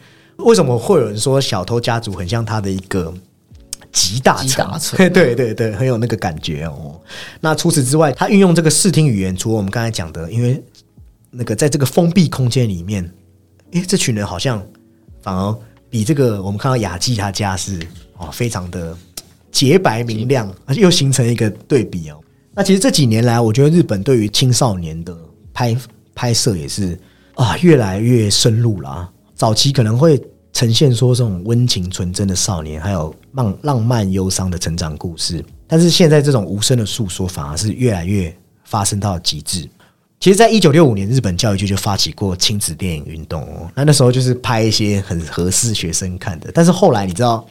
[0.46, 3.12] 为什么会有人说小偷家族很像他的一个
[3.92, 4.48] 集大成？
[4.48, 7.02] 集大成 对对对，很有那个感觉哦。
[7.40, 10.64] 那除此之外，他运用这个视听语言，除了我们刚才讲的，因为
[11.32, 13.10] 那个在这个封闭空间里面，
[13.72, 14.64] 诶，这群人好像
[15.22, 15.58] 反而
[15.90, 17.80] 比这个我们看到雅纪他家是
[18.24, 18.98] 哦，非常的
[19.52, 22.20] 洁白明亮，而且又形成一个对比哦。
[22.56, 25.16] 那其实这几年来，我觉得日本对于青少年的
[25.54, 25.76] 拍
[26.16, 26.98] 拍摄也是
[27.36, 29.10] 啊越来越深入了、啊。
[29.36, 30.22] 早期可能会
[30.54, 38.34] 呈现说这种温情纯真的少年，还有浪浪漫忧伤的成长故事，但是现在这种无声的诉说反而是越来越
[38.64, 39.68] 发生到极致。
[40.20, 43.70] 其实，在一九六五年，日本教育局就发起过亲子电影运动哦。
[43.76, 47.46] 那那时候就是拍一些很合适学生看的，但是后来你知道，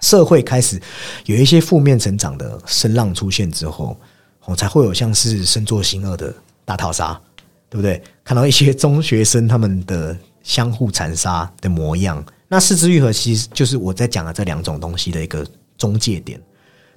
[0.00, 0.80] 社会开始
[1.26, 3.96] 有一些负面成长的声浪出现之后，
[4.44, 6.34] 哦，才会有像是身作新恶的
[6.64, 7.20] 大逃杀，
[7.68, 8.02] 对不对？
[8.24, 12.24] 看到一些中学生他们的相互残杀的模样。
[12.48, 16.40] 那四肢愈合其实就是我在讲的这两种东西的一个中介点。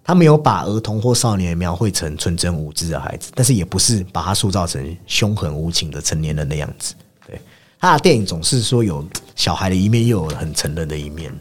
[0.04, 6.96] 他没有把儿童或少年描绘成纯真无知的孩子，但是也不是把他塑造成凶狠无情的成年人的样子。
[7.28, 7.40] 对，
[7.80, 11.32] 他的电影总是说有小孩的一面，又有很成人的一面，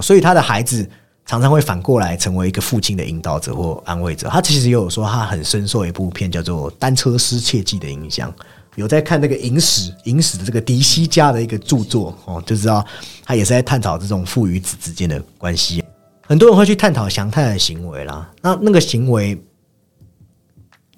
[0.00, 0.88] 所以他的孩子
[1.26, 4.28] 常常会反过来成为一个父亲的引导者或安慰者。
[4.28, 8.32] 他其实也有说，他很深受一部片叫做《单车失窃记》的影响。
[8.76, 12.82] 有在看那个《影史》《影史》的这个迪西家的一个著作哦，就知道
[13.22, 15.84] 他也是在探讨这种父与子之间的关系。
[16.22, 19.38] 很多人会去探讨祥太的行为啦，那那个行为，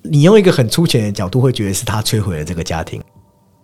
[0.03, 3.03] 你用一个很粗浅的角度会觉得是他摧毁了这个家庭，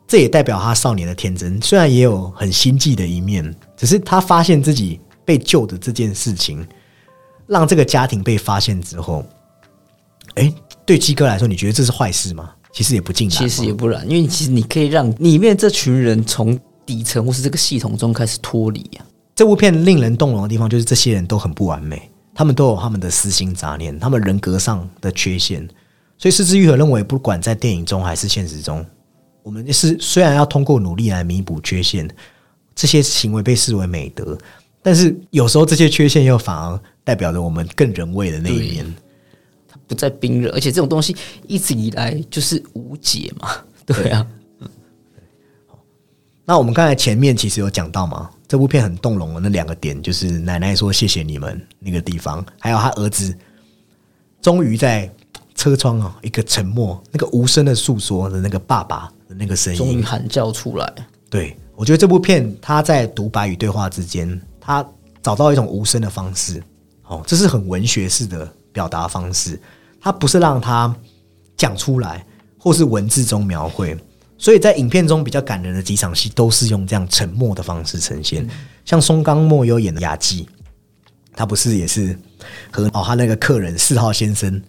[0.09, 4.99] 这也代表他少年的天真，虽然也有很心计的一面，只是他发现自己
[5.31, 6.67] 被救的这件事情，
[7.47, 9.25] 让这个家庭被发现之后，
[10.35, 10.53] 哎，
[10.85, 12.51] 对鸡哥来说，你觉得这是坏事吗？
[12.73, 19.07] 其实也不尽然，其实也不然，因为其实你可以让里面这群人从底层或是这个系统中开始脱离呀。
[19.37, 25.65] 这部片令人动容的地方，就是这些人都很不完美，他们都有他们的私心杂念，他们人格上的缺陷。
[26.19, 28.85] 所以，失之愈合认为，不管在电影中还是现实中，
[29.45, 32.09] 我们是虽然要通过努力来弥补缺陷，
[32.75, 34.37] 这些行为被视为美德，
[34.83, 38.95] 但是有时候这些缺陷又反而代表着我们更人味的那一面。
[39.69, 41.15] 它不再冰冷，而且这种东西
[41.47, 43.49] 一直以来就是无解嘛。
[43.87, 44.27] 对啊，
[46.45, 53.37] 那我们刚才前面其实有讲到嘛，这部片很动容的那两个点，就是奶奶说谢谢你们那个地方，还有他儿子
[54.41, 55.11] 终于在
[55.55, 60.93] 车窗啊一个沉默、那个无声的诉说的那个爸爸的那个声音，终于喊叫出来。
[61.29, 64.87] 对我觉得这部片他在独白与对话之间，他
[65.23, 66.63] 找到一种无声的方式，
[67.05, 69.61] 哦，这是很文学式的表达方式。
[70.01, 70.95] 他不是让他
[71.57, 72.25] 讲出来，
[72.59, 73.97] 或是文字中描绘，
[74.39, 78.49] 所以在影片中比较感人的几场戏都是用这样沉默的方式呈现。
[78.85, 80.49] 像松冈莫优演的雅纪，
[81.35, 82.19] 他不是也是
[82.71, 84.63] 和哦他那个客人四号先生，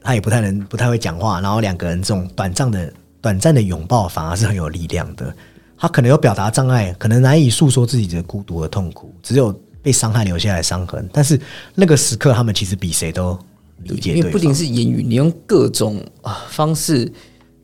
[0.00, 5.32] 他也不太能不太会讲话，然后两个人这种短暂的短暂的拥抱反而是很有力量的。
[5.78, 11.08] 他可能有表达障碍，可能难以诉说自己的孤独和痛苦，只有被伤害留下来伤痕。
[11.12, 11.40] 但是
[11.74, 13.38] 那个时刻，他们其实比谁都。
[13.82, 17.12] 理解，因为不仅是言语，你用各种啊方式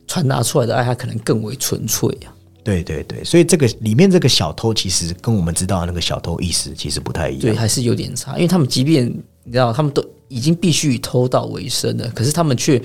[0.05, 2.29] 传达出来的爱，它可能更为纯粹啊。
[2.63, 8.35] 对对对，所以这个里面这个小偷，其实跟我们知道的那个小偷意识其实不太一样，对，还是有点差。
[8.35, 9.07] 因为他们即便
[9.43, 12.79] 你知道，他们都已经必须以偷盗为生了，可是他们却。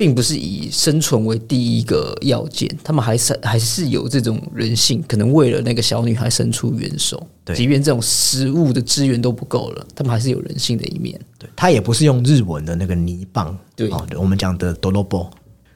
[0.00, 11.20] 并不是以生存为第一个要件，他们还是还是有这种人性，可能为了那个小女孩伸出援手，对，即便这种食物的资源都不够了，他们还是有人性的一面。
[11.38, 11.50] 对。
[11.54, 15.28] 他也不是用日文的那个泥棒，对，我们讲的 dolobo，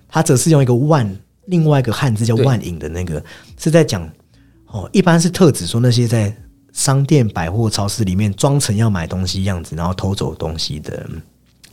[0.08, 3.22] 他则是用一个万另外一个汉字叫万影的那个，
[3.58, 4.10] 是在讲
[4.68, 6.34] 哦，一般是特指说那些在
[6.72, 11.06] 商店、百货、超市里面装成要买东西样子，然后偷走东西的。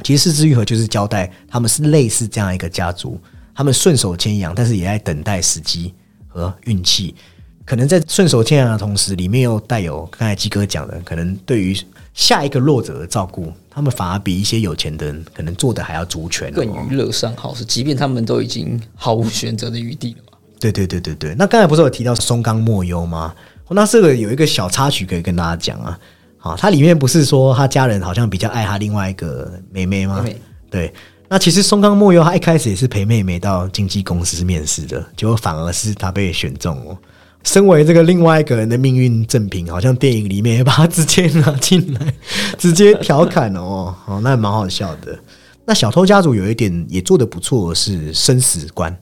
[0.03, 3.19] 其实四之愈合就是交代他们是类似这样一个家族，
[3.53, 5.93] 他们顺手牵羊，但是也在等待时机
[6.27, 7.15] 和运气。
[7.63, 11.77] 可能在顺手牵羊的同时，里面又带有刚才鸡哥讲的，可能对于
[12.13, 20.37] 下一个弱者的照顾，他们反而比一些有钱的人可能做的还要足全，更娱乐上好是，即便他们都已经毫无选择的余地了嘛。
[20.59, 21.35] 对对对对对。
[21.35, 23.33] 那刚才不是有提到松冈莫优吗？
[23.69, 25.97] 那这个有一个小插曲可以跟大家讲啊。
[26.43, 30.25] 好，它里面不是说他家人好像比较爱他另外一个妹妹吗？
[30.71, 30.91] 对，
[31.29, 36.97] 那其实松冈莫优他一开始也是陪妹妹到经纪公司面试的，结果反而是他被选中哦。
[37.43, 42.13] 身为这个另外一个人的命运正品，好像电影里面也把他直接拿进来，
[42.57, 45.17] 直接调侃哦， 哦，那蛮好笑的。
[45.65, 48.95] 那小偷家族有一点也做的不错，是生死观。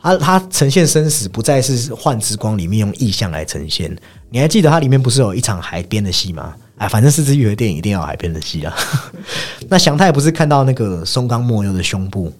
[0.00, 3.96] 他他呈现生死不再是幻之光里面用意象来呈现。
[4.30, 6.54] 你还记得它里面不是有一场海边的戏吗？
[6.76, 8.74] 哎，反正四之愈合电影一定要海边的戏啊。
[9.68, 12.32] 那祥太不是看到那个松冈莫优的胸部，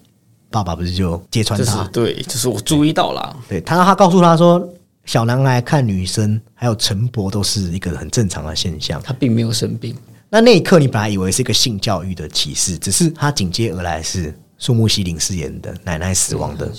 [0.49, 1.83] 爸爸不是就揭穿他？
[1.93, 3.35] 对，就是我注意到了。
[3.47, 4.67] 对他，他告诉他说，
[5.05, 9.95] 小男孩看女生还有陈勃都是一个很正常的现象，他并没有生病。
[10.29, 16.71] 那那一刻，你本来以为是一个性教育的启示，只是他紧接而来是树木希林饰演的奶奶死亡的。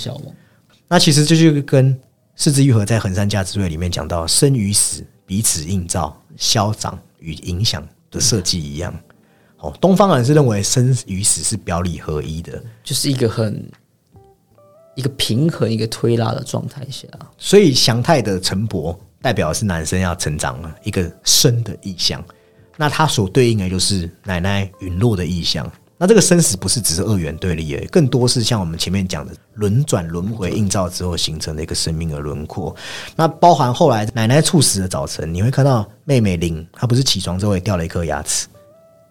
[0.88, 1.96] 那其实这就跟
[2.36, 8.94] 四肢愈合在横山家之位里面讲到生与死彼此映照、消长与影响的设计一样。
[9.58, 13.66] 哦，东方人是认为生与死是表里合一的，就是一个很
[14.94, 17.08] 一个平衡、一个推拉的状态下。
[17.38, 22.22] 所以祥太的陈伯代表的是男生要成长了，一个生的意象。
[22.76, 25.70] 那他所对应的就是奶奶陨落的意象。
[26.04, 32.76] 那这个生死不是只是二元对立，更多是像我们前面讲的轮转轮回映照之后形成的一个生命的轮廓。
[33.16, 38.46] 那包含后来奶奶猝死的早晨，你会看到妹妹林，她不是起床之后也掉了一颗牙齿，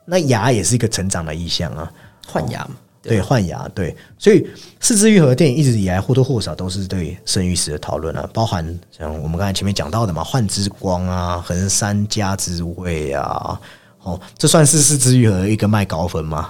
[0.06, 1.92] 那牙也是一个成长的意象啊，
[2.28, 2.76] 换牙嘛？
[3.02, 3.98] 对，换牙对。
[4.20, 4.48] 所以
[4.80, 8.64] 四肢愈合电影一直以来或多或少都是对生与死的讨论啊，包含
[8.96, 13.60] 像我们刚才前面讲到的嘛，幻之光啊，横山家之味啊。
[14.04, 16.50] 哦，这算是四肢愈合一个卖高分吗？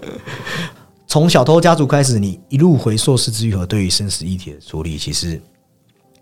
[1.06, 5.40] 从小偷家族开始，你一路回溯四肢愈合对于生死议题的处理，其实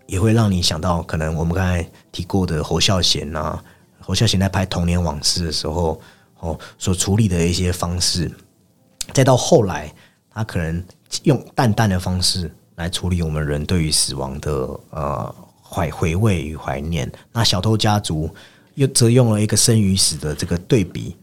[0.07, 3.63] 也会让你想到，可能我们刚才提过的侯孝贤啊，
[3.99, 6.01] 侯孝贤在拍《童年往事》的时候，
[6.39, 8.31] 哦，所处理的一些方式，
[9.13, 9.93] 再到后来，
[10.33, 10.83] 他可能
[11.23, 14.51] 用淡淡的方式来处理我们人对于死亡的
[14.89, 17.11] 呃怀回味与怀念。
[17.31, 18.27] 那小偷家族
[18.79, 21.17] 又则用了一个生与死的这个对比。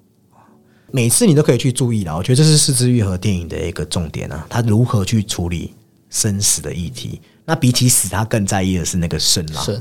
[0.92, 5.72] 每次你都可以去注意了，我觉得这是四肢愈合电影的一个重点啊，他如何去处理
[6.10, 7.18] 生死的议题。
[7.46, 9.62] 那比起死，他更在意的是那个生啦。
[9.62, 9.80] 是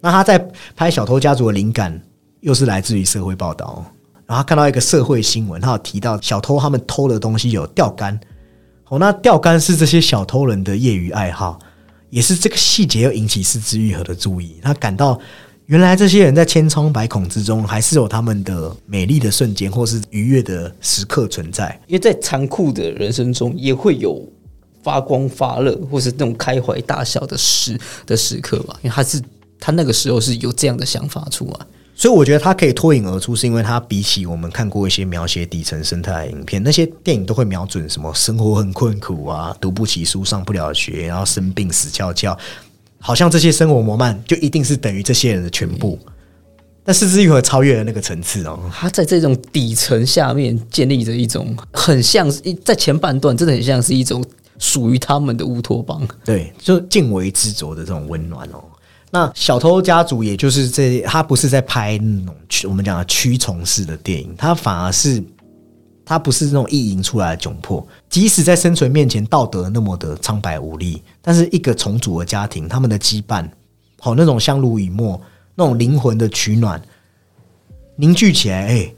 [0.00, 0.38] 那他在
[0.74, 2.00] 拍《小偷家族》的灵感，
[2.40, 3.84] 又是来自于社会报道。
[4.26, 8.18] 然后他看到一个社会新闻，他有提到小偷他们偷的东西有钓竿。
[8.88, 11.58] 哦，那钓竿是这些小偷人的业余爱好，
[12.10, 14.58] 也是这个细节又引起四肢愈合的注意。
[14.62, 15.18] 他感到
[15.66, 21.78] 原来这些人在千疮百孔之中，还是有他们的美丽的瞬间，或是愉悦的时刻存在。
[21.86, 24.22] 因为在残酷的人生中，也会有
[24.82, 28.76] 发光发热，或是那种开怀大笑的时的时刻吧。
[28.82, 29.22] 因为他是
[29.58, 31.66] 他那个时候是有这样的想法出来。
[31.96, 42.36] 所以我觉得他可以脱颖而出，是因为他比起我们看过一些描写底层生态的影片，那些电影都会瞄准什么生活很困苦啊，读不起书，上不了学，然后生病死翘翘，
[43.06, 45.98] 好像这些生活磨难就一定是等于这些人的全部。
[46.82, 54.24] 但四肢愈合超越了那个层次哦，他在这种底层下面建立着一种很像是在前半段，真的很像是一种
[54.58, 56.00] 属于他们的乌托邦。
[56.24, 58.64] 对，就敬为执着的这种温暖哦。
[59.10, 65.22] 那小偷家族，也就是这，他不是在拍那种驱我们讲的驱虫式的电影，他反而是
[66.04, 67.86] 他不是那种意淫出来的窘迫。
[68.08, 73.48] 即使在生存面前，道德那么的苍白无力，但是一个重组的家庭，他们的羁绊，
[74.00, 75.20] 好那种相濡以沫，
[75.54, 76.80] 那种灵魂的取暖，
[77.96, 78.94] 凝聚起来，哎、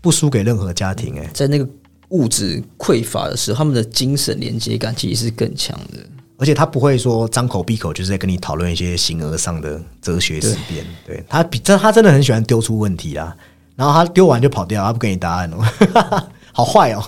[0.00, 1.30] 不输给任何家庭、哎。
[1.32, 1.68] 在那个
[2.10, 5.98] 物质匮乏的时候，他们的精神连接感其实是更强的。
[6.36, 13.36] 而且他不会说张口闭口就是在跟你讨论一些形而上的哲学思辨，对他比真他真的很喜欢丢出问题啊，
[13.76, 16.28] 然后他丢完就跑掉，他不给你答案哦，
[16.60, 17.02] 好坏哦，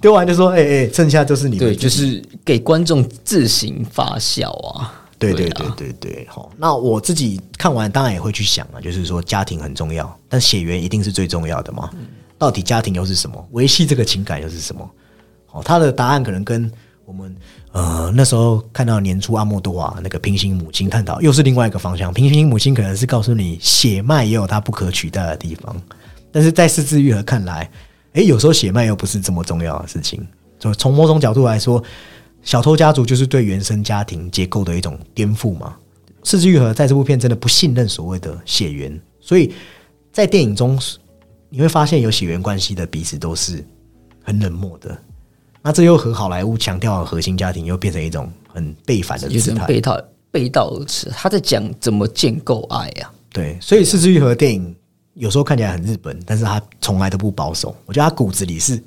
[0.00, 5.00] 丢完就说哎哎、剩下就是你们对，就是给观众自行发酵啊。
[5.18, 11.90] 对对对啊对对，好，那我自己看完当然也会去想啊，就是说家庭很重要，但血缘一定是最重要的嘛？
[12.38, 13.48] 到底家庭又是什么？
[13.52, 14.88] 维系这个情感又是什么？
[15.46, 16.70] 好，他的答案可能跟
[17.06, 17.34] 我们
[17.72, 22.12] 呃那时候看到年初阿莫多瓦那个平行母亲探讨，又是另外一个方向。
[22.12, 25.74] 平行母亲可能是告诉你血脉也有它不可取代的地方，
[26.30, 27.70] 但是在四肢愈合看来，
[28.14, 30.26] 诶，有时候血脉又不是这么重要的事情。
[30.58, 31.82] 就从某种角度来说，
[32.42, 35.76] 小偷家族就是对原生家庭结构的一种颠覆嘛。
[36.22, 39.52] 四肢愈合在这部片真的不信任所谓的血缘，所以
[40.10, 40.80] 在电影中
[41.50, 43.62] 你会发现有血缘关系的彼此都是
[44.22, 44.96] 很冷漠的。
[45.60, 49.66] 那这又和好莱坞强调的核心家庭又变成一种很背反的姿态。
[49.66, 50.00] 背道
[50.30, 51.10] 背道而驰。
[51.10, 54.74] 他在讲怎么建构爱啊，对，所以四肢愈合电影
[55.14, 57.74] 有时候看起来很日本，但是他从来都不保守。
[57.86, 58.82] 我觉得他骨子里是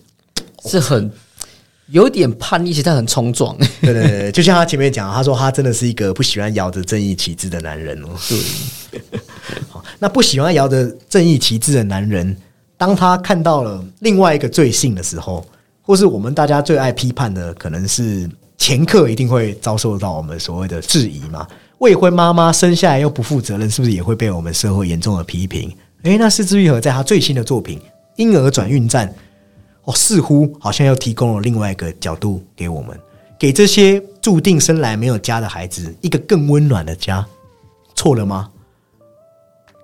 [0.66, 1.10] 是很
[1.90, 3.58] 有点叛逆，其实他很冲撞。
[3.82, 8.10] 对对对，就像他前面讲，他说他真的是一个不喜欢摇着正义旗帜的男人哦。
[8.28, 9.02] 对，
[9.70, 12.36] 好，那不喜欢摇着正义旗帜的男人，
[12.78, 15.46] 当他看到了另外一个罪性的时候，
[15.82, 21.48] 或是我们大家最爱批判的，可能是前客一定会遭受到我们所谓的质疑嘛。
[21.78, 25.74] 未婚妈妈生下来又不负责任，是不是也会被我们社会严重的批评？
[26.04, 27.80] 诶，那四之愈合在他最新的作品
[28.16, 29.08] 《婴儿转运站》
[29.84, 32.98] 哦，似乎好像又提供了另外一个角度给我们，
[33.40, 37.26] 给这些注定生来没有家的孩子一个更温暖的家，
[37.96, 38.50] 错了吗？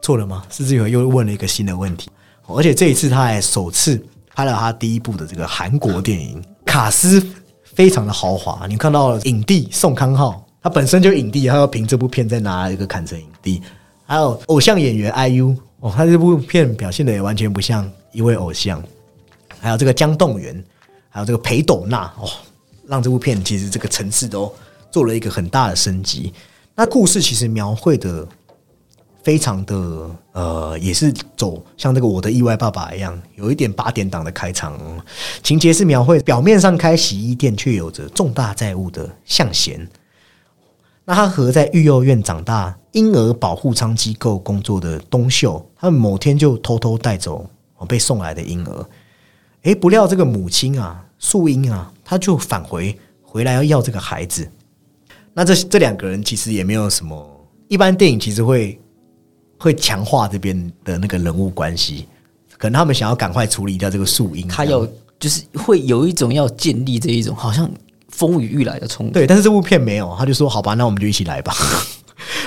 [0.01, 0.43] 错了吗？
[0.49, 2.09] 四之愈合又问了一个新的问题，
[2.47, 4.01] 而且这一次他还首次
[4.35, 7.25] 拍了他第一部的这个韩国电影，卡斯
[7.63, 13.61] 非常的豪华，你看到影帝宋康昊，他本身就影帝，他要凭这部片再拿一个坎城影帝，
[14.05, 18.81] 还有偶像演员 IU 哦，他这部片表现的也完全不像一位偶像。
[19.59, 20.63] 还有这个江栋元，
[21.09, 22.29] 还有这个裴斗娜哦，
[22.87, 24.53] 让这部片其实这个层次都
[24.89, 26.33] 做了一个很大的升级。
[26.73, 28.25] 那故事其实描绘的
[29.23, 34.79] 非常的呃，也是走像这个《我的意外爸爸》一样，有一点八点档的开场、
[35.43, 39.85] 情节是描绘表面上开洗衣店，却有着重大债务的向贤。
[41.03, 48.85] 那他和在育幼院长大、婴儿保护舱机构工作的东秀，他们某天就偷偷带走我被送来的婴儿。
[49.63, 54.49] 诶，不料这个母亲啊，素英啊，她就返回回来要要这个孩子。
[55.33, 58.79] 那这这两个人其实也没有什么，一般电影其实会
[59.57, 62.07] 会强化这边的那个人物关系，
[62.57, 64.87] 可能他们想要赶快处理掉这个树英，他要
[65.19, 67.67] 就是会有一种要建立这一种好像
[68.09, 69.13] 风雨欲来的冲突。
[69.13, 71.55] 对，但是这部片没有，他就说好吧，那我们就一起来吧，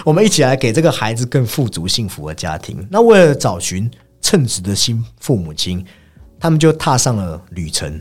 [0.07, 2.87] 我们一起来给这个孩子更富足幸福的家庭。
[2.89, 3.91] 那为了找寻
[4.21, 5.85] 称职的新父母亲，
[6.39, 8.01] 他们就踏上了旅程。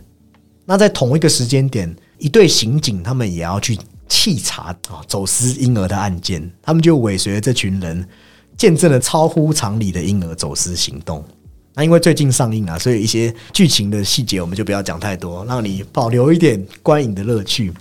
[0.66, 3.76] 那在同一个时间点，一对刑警他们也要去
[4.08, 8.08] 稽查啊走私婴儿的案件，他们就尾随着这群人。
[8.56, 11.26] 见证了超乎常理的婴儿走私行动。
[11.74, 17.74] 那因为最近上映啊，所以一些剧情的细节我们就不要讲太多，让你保留一点观影的乐趣。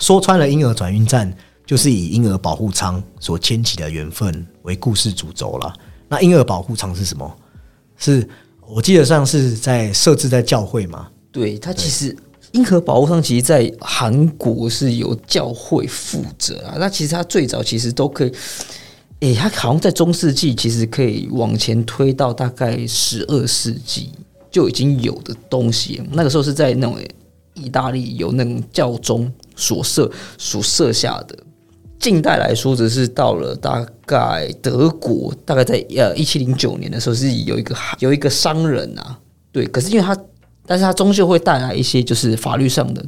[0.00, 1.32] 说穿了，婴儿转运站
[1.70, 5.72] 就是以婴儿保护舱所牵起的缘分为故事主轴了。
[6.08, 7.32] 那婴儿保护舱是什么？
[7.96, 8.28] 是
[8.66, 11.06] 我记得上是在设置在教会嘛？
[11.30, 12.16] 对，它其实
[12.50, 16.74] 婴儿保护舱其实，在韩国是由教会负责啊。
[16.76, 18.32] 那其实它最早其实都可以。
[19.20, 24.10] 诶，它好像在中世纪，其实可以往前推到大概十二世纪
[24.50, 26.02] 就已经有的东西。
[26.10, 26.98] 那个时候是在那种
[27.54, 31.38] 意大利有那种教宗所设所设下的。
[32.00, 39.16] 近代来说，则是到了大概德国，大概在呃一七零九年的时候，是有一个有一个商人啊，
[39.52, 40.16] 对，可是因为他，
[40.66, 43.04] 但是他终究会带来一些就是法律上的。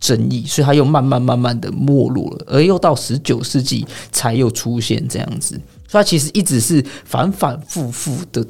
[0.00, 5.54] 争议，所以他又慢慢慢慢的没落了，而又到十九世纪才又出现这样子，
[5.88, 8.44] 所以他其实一直是反反复复的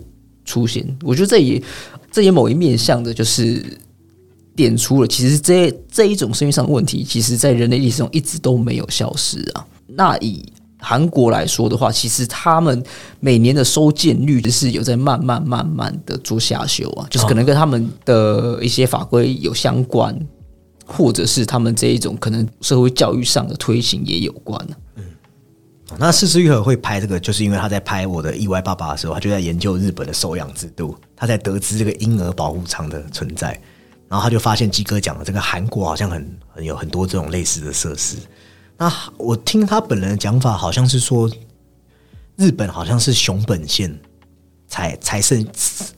[0.45, 0.85] 出现。
[1.05, 1.63] 我觉得这也
[2.11, 3.65] 这也某一面向的，就是
[4.57, 9.65] 点出了其实这这一种生意上的问题，其实在人类历史中一直都没有消失啊。
[9.87, 10.45] 那以
[10.79, 12.83] 韩国来说的话，其实他们
[13.21, 20.19] 每年的收件率是有在慢慢慢慢的做下修啊，就是可能跟他们的一些法规有相关。
[20.87, 24.77] 或者是他们这一种可能社会教育上的推行也有关啊。
[24.97, 25.05] 嗯，
[25.99, 33.59] 那四之愈合会拍这个，就是因为他在拍我的意外爸爸的时候，他就在研究日本的收养制度，他在得知这个婴儿保护舱的存在，
[34.11, 38.19] 然后他就发现鸡哥讲的这个韩国好像很很有很多这种类似的设施。
[38.77, 41.31] 那我听他本人的讲法，好像是说
[42.37, 43.99] 日本好像是熊本县
[44.69, 45.45] 才才剩，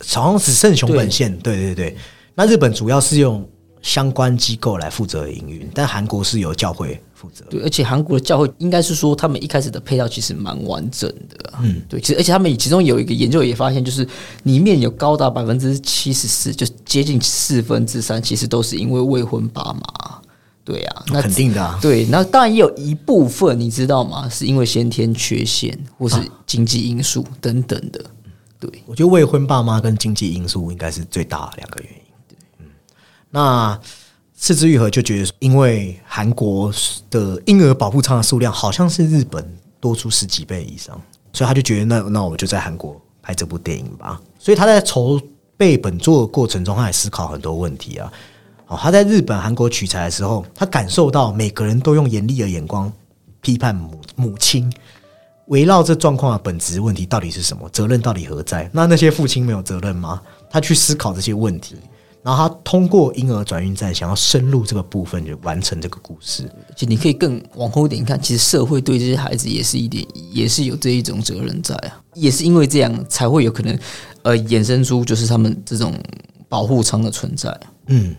[0.06, 1.36] 好像只剩熊本县。
[1.38, 1.96] 对对对，
[2.34, 3.46] 那日本主要是用。
[3.82, 7.44] 相关机构来负责营运，但韩国是由教会负责。
[7.48, 11.52] 对，而且韩国的教会应该是说，他们一开始的配套其实蛮完整的。
[11.62, 14.04] 嗯，对，其实而且他们其中有一个研究也发现，就是
[14.42, 20.20] 里面有高达百分之七十四，就接近四分之三，其实都是因为未婚爸妈。
[20.66, 21.78] 对啊，那肯定的。
[21.80, 24.28] 对，那当然也有一部分，你知道吗？
[24.28, 28.04] 是因为先天缺陷或是经济因素等等的。
[28.58, 32.00] 对，我觉得未婚爸妈跟经济因素应该是最大两个原因。
[32.26, 32.66] 对，嗯
[33.30, 33.80] 那
[34.34, 36.72] 四之愈合就觉得，因为韩国
[37.10, 41.00] 的婴儿保护舱的数量好像是日本多出十几倍以上，
[41.32, 44.20] 所以他就觉得，那那我就在韩国拍这部电影吧。
[44.36, 45.20] 所以他在筹
[45.56, 48.12] 备本作的过程中，他也思考很多问题啊。
[48.66, 52.92] 哦，他在日本、韩国取材的时候，他感受到每个人都用严厉的眼光
[53.40, 54.72] 批判母母亲，
[55.46, 57.68] 围绕这状况的本质问题到底是什么？
[57.70, 58.68] 责任到底何在？
[58.72, 60.20] 那那些父亲没有责任吗？
[60.50, 61.76] 他去思考这些问题。
[62.22, 66.50] 然后他通过婴儿转运站，想要深入这个部分，就完成这个故事。
[66.74, 72.02] 就你可以更往后一点看，其实社会对这些孩子也是一点，也是有这一种责任在啊。
[72.14, 73.78] 也是因为这样，才会有可能
[74.22, 75.94] 呃衍生出就是他们这种
[76.48, 77.56] 保护舱的存在。
[77.86, 78.12] 嗯，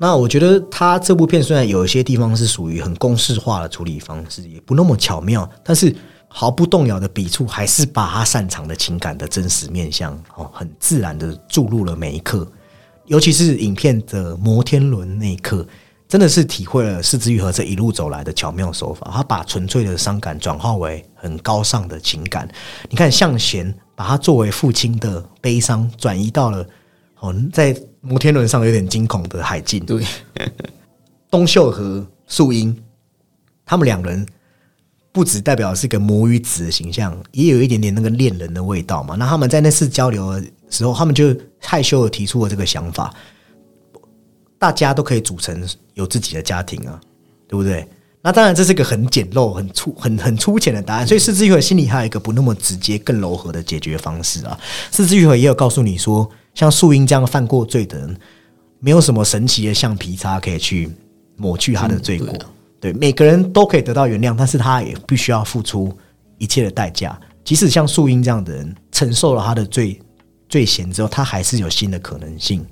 [0.00, 5.94] 那我觉得他这部片虽然有一些地方是属于很公式化的处理方式，也不那么巧妙，但是
[6.28, 12.46] 毫不动摇的笔触，还是把他擅长的情感的真实面相哦，很自然的注入了每一刻。
[13.06, 15.66] 尤其是影片的摩天轮那一刻，
[16.06, 19.10] 真的是体会了四之愈合这一路走来的巧妙手法。
[19.12, 22.46] 他把纯粹的伤感转化为很高尚的情感。
[22.90, 26.64] 你看，向贤把他作为父亲的悲伤转移到了
[27.20, 27.74] 哦，在
[28.08, 29.84] 摩天轮上有点惊恐的海静。
[29.84, 30.04] 对，
[31.30, 32.76] 东秀和素英，
[33.66, 34.26] 他们两人
[35.12, 39.14] 不只代表是一个母与子的形象，也有一点点那个恋人的味道嘛。
[39.16, 40.44] 那他们在那次交流的。
[40.70, 43.10] 时候，他们就害羞的提出了这个想法，
[44.58, 47.00] 大家都可以组成有自己的家庭啊，
[47.48, 47.88] 对不对？
[48.20, 51.06] 那当然这是个很简陋、很粗、很很粗浅的答案。
[51.06, 54.60] 所以，四之愈合心里还有一个不那么直接、更柔和的解决方式啊。
[54.90, 58.16] 四之愈合也有告诉你说，像素英这样犯过罪的人，
[58.80, 60.90] 没有什么神奇的橡皮擦可以去
[61.36, 62.36] 抹去他的罪过。
[62.80, 65.96] 对，每个人都可以得到原谅，但是他也必须要付出
[66.36, 67.18] 一切的代价。
[67.44, 69.98] 即使像素英这样的人承受了他的罪。
[70.50, 72.64] 罪嫌之后，他还是有新的可能性。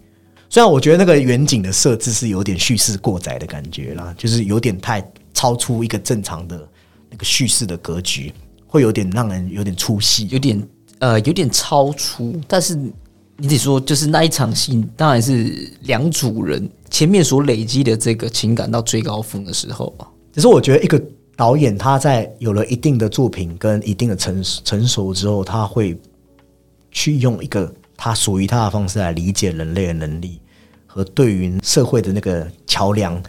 [0.48, 6.66] 虽然我觉得那个远景的设置是有点叙事过载的感觉啦，就是有点太超出一个正常的
[7.10, 8.32] 那个叙事的格局，
[8.66, 10.28] 会会有点让人有点出戏。
[10.30, 10.62] 有点
[10.98, 12.78] 呃有点超出，但是
[13.38, 20.08] 你得说，就是那一场戏，当然是两组人前面所累积的这个情感到最高峰的时候啊。
[20.32, 21.00] 只是我觉得一个
[21.36, 25.98] 导演他在有了一定的作品跟一定的成成熟之后，他会
[26.90, 30.40] 去用一个他属于他的方式来理解人类的能力
[30.86, 33.22] 和对于社会的那个桥梁。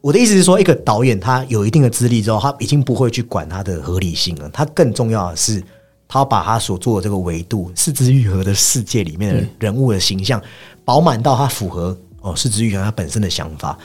[0.00, 4.48] 我的意思是说，一个导演他有一定的资历之后，他已经不会去管他的合理性了。
[4.50, 5.60] 他更重要的是，
[6.08, 10.42] 他把他所做的这个维度四肢愈合的世界里面的人物的形象
[10.84, 13.78] 饱满到他符合哦四肢愈合他本身的想法。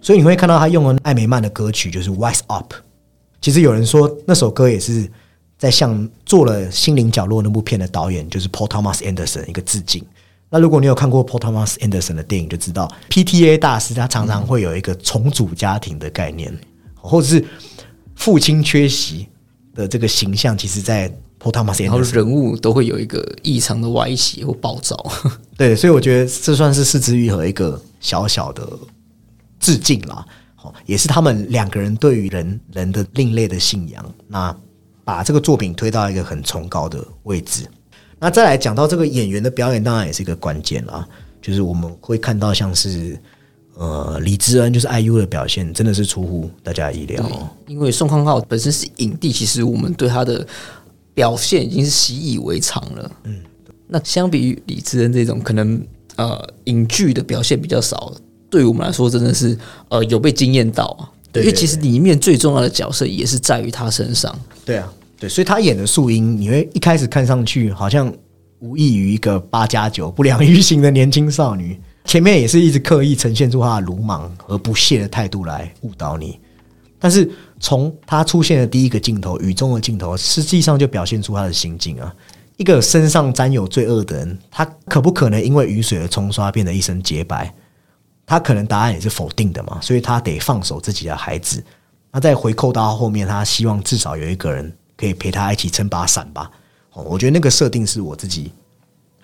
[0.00, 2.72] 所以你会看到他用了艾梅曼的歌曲，就是《Wise Up》。
[3.40, 5.10] 其实有人说那首歌也是
[5.58, 10.04] 在向做了《心灵角落》那部片的导演，就是 Paul Thomas Anderson 一个致敬。
[10.50, 16.56] 那如果你有看过 Paul Thomas Anderson 的电影，就知道 PTA 大师他常常会有一个重组家庭的概念，
[16.94, 17.44] 或者是
[18.14, 19.26] 父亲缺席
[19.74, 21.10] 的这个形象，其实，在
[21.44, 24.96] Paul Thomas 然后人物都会有一个异常的歪斜或暴躁。
[25.58, 28.66] 对，所以我觉得这算是四之愈合一个小小的
[29.60, 30.24] 致敬啦。
[30.54, 34.56] 好，也是他们两个人对于人人的另类的信仰，那
[35.04, 37.68] 把这个作品推到一个很崇高的位置。
[38.18, 41.06] 那再来讲到这个演员的表演，当然也是一个关键啦。
[41.42, 43.20] 就是我们会看到像是
[43.74, 47.22] 呃李智恩，就是 IU 的表现，真的是出乎大家意料。
[47.66, 50.46] 因为宋康昊本身是影帝，其实我们对他的
[51.14, 53.10] 表现已经是习以为常了。
[53.24, 53.40] 嗯，
[53.86, 55.80] 那相比于李智恩这种可能
[56.16, 58.12] 呃影剧的表现比较少，
[58.50, 59.56] 对于我们来说真的是
[59.88, 61.10] 呃有被惊艳到啊。
[61.36, 64.32] 因为其实里面最重要的角色也是在于他身上。
[64.64, 68.12] 对啊，对，所以他演的素英，你会一开始看上去好像
[68.60, 76.38] 无异于一个八加九不良于行的年轻少女，前面也是一直刻意呈现出她的鲁莽和不屑的态度来误导你，
[77.00, 77.28] 但是
[77.64, 82.14] 从他出现的第一个镜头，雨中的镜头，实际上就表现出他的心境啊。
[82.58, 87.50] 一个身上沾有罪恶的人，他可不可能因为雨水的冲刷变得一身洁白？
[88.26, 91.64] 他可能答案也是否定的嘛，所以他得放手自己的孩子。
[92.12, 96.50] 那再回扣到后面，他希望至少有一个人可以陪他一起撑把伞吧。
[96.92, 98.52] 哦，我觉得那个设定是我自己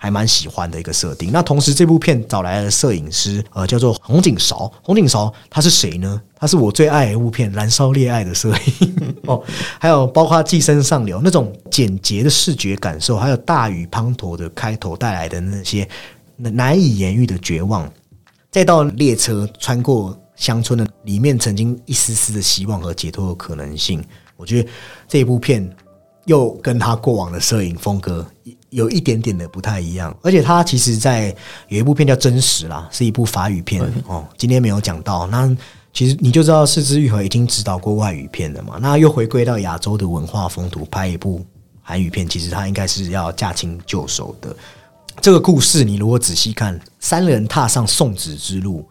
[0.03, 1.31] 还蛮喜欢的一个设定。
[1.31, 4.71] 那同时，这部片找来了摄影师，呃，叫做洪景韶。
[4.81, 6.19] 洪景韶他是谁呢？
[6.39, 9.43] 他是我最爱的一部片《燃烧烈爱》的摄影 哦，
[9.79, 15.87] 还有包括《寄生上流》那种简洁的视觉感受，还有大雨滂沱的开头带来的那些
[16.35, 17.87] 难以言喻的绝望。
[18.49, 24.03] 再到列车穿过乡村的里面，曾经一丝丝的希望和解脱的可能性。
[24.35, 24.69] 我觉得
[25.07, 25.69] 这一部片
[26.25, 28.25] 又跟他过往的摄影风格
[28.69, 31.35] 有一点点的不太一样，而且他其实，在
[31.67, 34.25] 有一部片叫《真实》啦，是一部法语片哦。
[34.37, 35.55] 今天没有讲到，那
[35.91, 41.45] 其实你就知道四肢愈合已经指导过外语片了嘛，那又回归到亚洲的文化风土拍一部
[41.81, 44.55] 韩语片，其实他应该是要驾轻就熟的。
[45.19, 48.87] 这个故事，你如果仔细看，三人踏上送子之路，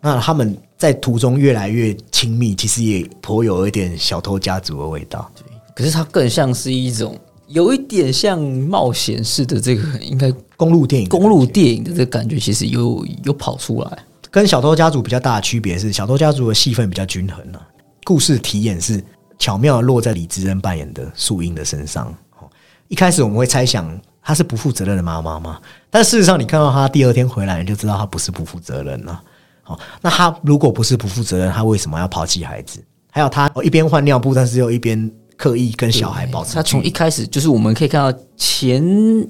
[0.00, 5.30] 那他们在途中越来越亲密，其实也颇有一点小偷家族的味道。
[5.76, 13.98] 可是它更像是一种有一点像冒险式的这个，应该公路电影，公路电影的这个感觉，其实有有跑出来。
[14.30, 17.60] 跟小偷家族比较大的区别是，小偷家族的戏份比较均衡啊，
[18.04, 19.04] 故事体验是
[19.38, 22.06] 巧妙地落在李智恩扮演的素英的身上。
[22.40, 22.48] 哦
[22.88, 25.60] 一开始我们会猜想她是不负责任的妈妈吗，
[25.90, 29.22] 但事实上你看到她第二天回来，你就知道她不是不负责任了。
[29.62, 32.82] 好，那她如果不是不负责任，她为什么要抛弃孩子？
[33.10, 36.54] 还有她一边换尿布，但是又一边刻意跟小孩保持。
[36.54, 39.28] 他从一开始就是我们可以看到前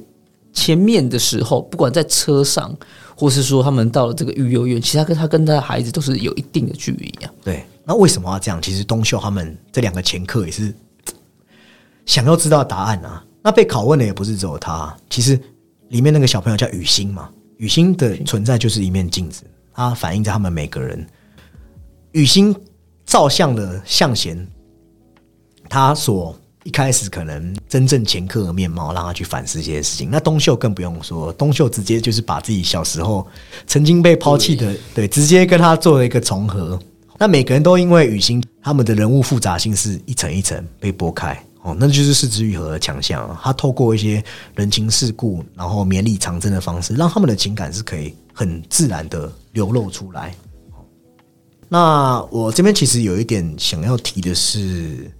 [0.52, 2.74] 前面的时候，不管在车上，
[3.14, 7.30] 或是说他们到了这个育幼院，其实他跟他跟他的孩子都是有一定的距离啊。
[7.44, 8.60] 对，那为什么要这样？
[8.62, 10.74] 其实东秀他们这两个前客也是
[12.06, 13.22] 想要知道答案啊。
[13.42, 15.38] 那被拷问的也不是只有他，其实
[15.88, 21.06] 里面那个小朋友叫雨欣嘛，雨欣的存在就是一面镜子，它反映在他们每个人。
[22.12, 22.54] 雨欣
[23.04, 24.36] 照相的向贤，
[25.68, 30.10] 他所一开始可能真正前客的面貌，让他去反思这些事情。
[30.10, 33.26] 那东秀更不用说，东秀直接就是把自己小时候
[33.66, 36.78] 曾经被抛弃的，对，直接跟他做了一个重合。
[37.18, 43.40] 那每个人都因为雨欣他们的人物复杂性是一层一层被剥开，哦，那就是四肢愈合的强项啊。
[43.42, 44.22] 他透过一些
[44.54, 50.34] 人情世故，然后绵里藏针的方式，让他们的情感是可以很自然的流露出来。
[51.68, 55.10] 那我这边其实有一点想要提的是，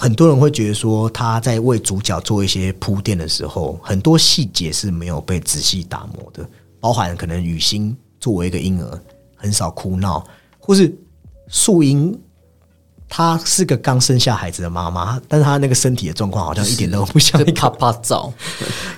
[0.00, 6.48] 很多人会觉得说他在为主角做一些铺垫的时候，很多细节是没有被仔细打磨的，
[6.80, 9.02] 包含可能雨欣作为一个婴儿
[9.36, 10.26] 很少哭闹，
[10.58, 10.90] 或是
[11.48, 12.18] 素英
[13.10, 17.76] 她是个刚生下孩子的妈妈，但是她那个身体的状况好像一点都不像一啪个。
[17.76, 18.32] 啪照，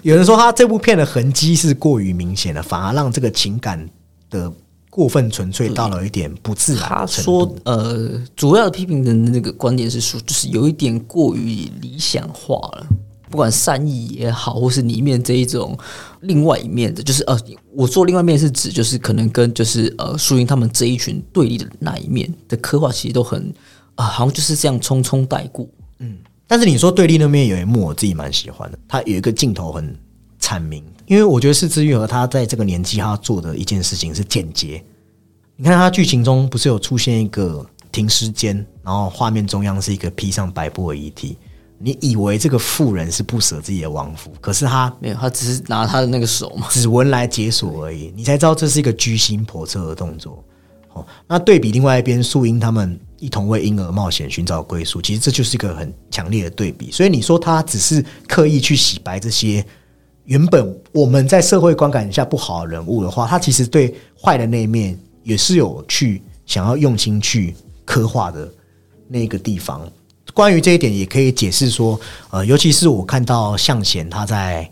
[0.03, 3.90] 有人说她这部片的痕迹是过于明显的，反而让这个情感
[4.30, 4.53] 的
[4.95, 12.86] 过分纯粹到了一点不自然他说。，呃，主要的批评人的那个观点是说，就是有一点过于理想化了。
[13.30, 15.74] 不管善意也好，或是里面这一种
[16.20, 17.40] 另外一面的，就是呃，
[17.74, 23.51] 我说另外一面是指就是可能跟就是呃苏英他们这一群对立的那一面的刻画，其实都很
[23.95, 25.66] 啊、好像就是这样匆匆带过。
[26.01, 29.97] 嗯但是你说对立那面有一幕我自己蛮喜欢的，他有一个镜头很
[30.53, 34.82] 阐明，因为我觉得是之愈和他在这个年纪他做的一件事情是简洁。
[35.57, 41.36] 你看他剧情中不是有出现一个停尸间，然后画面中央是一个披上白布的遗体，
[41.78, 50.42] 你以为这个妇人是不舍自己的亡夫，可是他没有，他只是拿他的那个手嘛，指纹来解锁而已，你才知道这是一个居心叵测的动作。
[50.94, 56.90] 哦，那对比另外一边，素英他们一同为婴儿冒险寻找归宿，其实这就是一个很强烈的对比。
[56.90, 59.64] 所以你说他只是刻意去洗白这些
[60.25, 67.55] 原本我们在社会观感下不好的人物的话，他其实对坏的那一面也是有去想要用心去
[67.85, 68.49] 刻画的
[69.09, 69.87] 那个地方。
[70.33, 71.99] 关于这一点，也可以解释说，
[72.31, 74.70] 呃，尤其是我看到向贤他在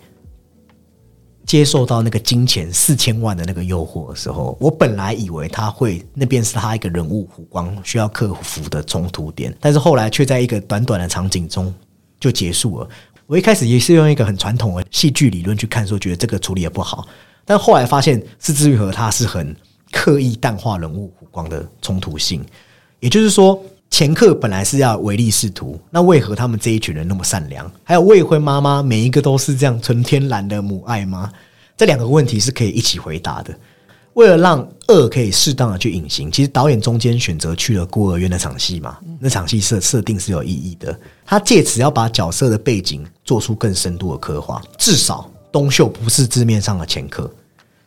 [1.44, 11.74] 接受到那个金钱四千万的那个诱惑的时候，我本来以为他会那边是他一个人物弧光需要克服的冲突点，但是后来却在一个短短的场景中
[12.20, 12.88] 就结束了。
[13.30, 17.06] 我一开始也是用一个很传统的戏剧理论去看，说觉得这个处理也不好，
[17.44, 19.54] 但后来发现是至于和他是很
[19.92, 22.44] 刻意淡化人物弧光的冲突性，
[22.98, 23.62] 也就是说。
[23.92, 27.68] 前客本来是要唯利是图，那为何他们这一群人那么善良？
[27.82, 31.28] 还有未婚妈妈，每一个都是这样纯天然的母爱吗？
[31.76, 33.52] 这两个问题是可以一起回答的。
[34.12, 40.96] 为了让恶可以适当的去隐形，其实导演中间选择去了孤儿院那场戏嘛，那场戏设设定是有意义的。
[41.26, 47.30] 他借此要把角色的背景做出更深度的刻画，至少东秀不是字面上的前科，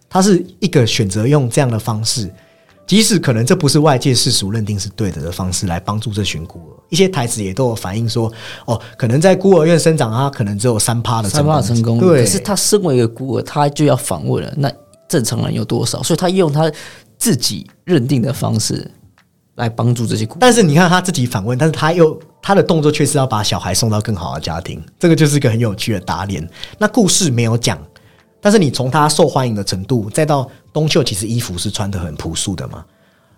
[0.09, 2.31] 他是一个选择用这样的方式，
[2.87, 6.71] 即使可能这不是外界世俗认定是对的的方式来帮助这群孤儿。
[6.87, 8.31] 一些台词也都有反映说，
[8.63, 11.99] 哦，可能在孤儿院生长，他可能只有三趴的三趴成功率。
[11.99, 14.71] 对，可是他身为一个孤儿，他就要访问了，那
[15.09, 16.01] 正常人有多少？
[16.01, 16.71] 所以他用他
[17.17, 18.89] 自己认定的方式
[19.55, 20.27] 来帮助这些。
[20.39, 26.47] 但是你看他自己反问，但是他又他的动作却是要把小孩送到更好的家庭，这个就是一个很有趣的打脸。
[26.77, 27.77] 那故事没有讲，
[28.41, 32.83] 但是你从他受欢迎的程度，再到东秀其实衣服是穿的很朴素的嘛，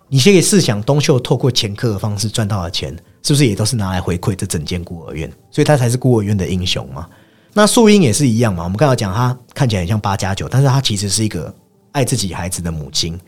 [0.07, 5.32] 你可以试想东秀透过前客的方式赚到的钱，是不是也都是拿来回馈这整间孤儿院？
[5.51, 7.07] 所以他才是孤儿院的英雄嘛。
[7.53, 11.53] 那素英也是一样嘛，我们刚才讲他看起来很像八加九，但是他其实是一个
[11.91, 13.20] 爱自己孩子的母亲。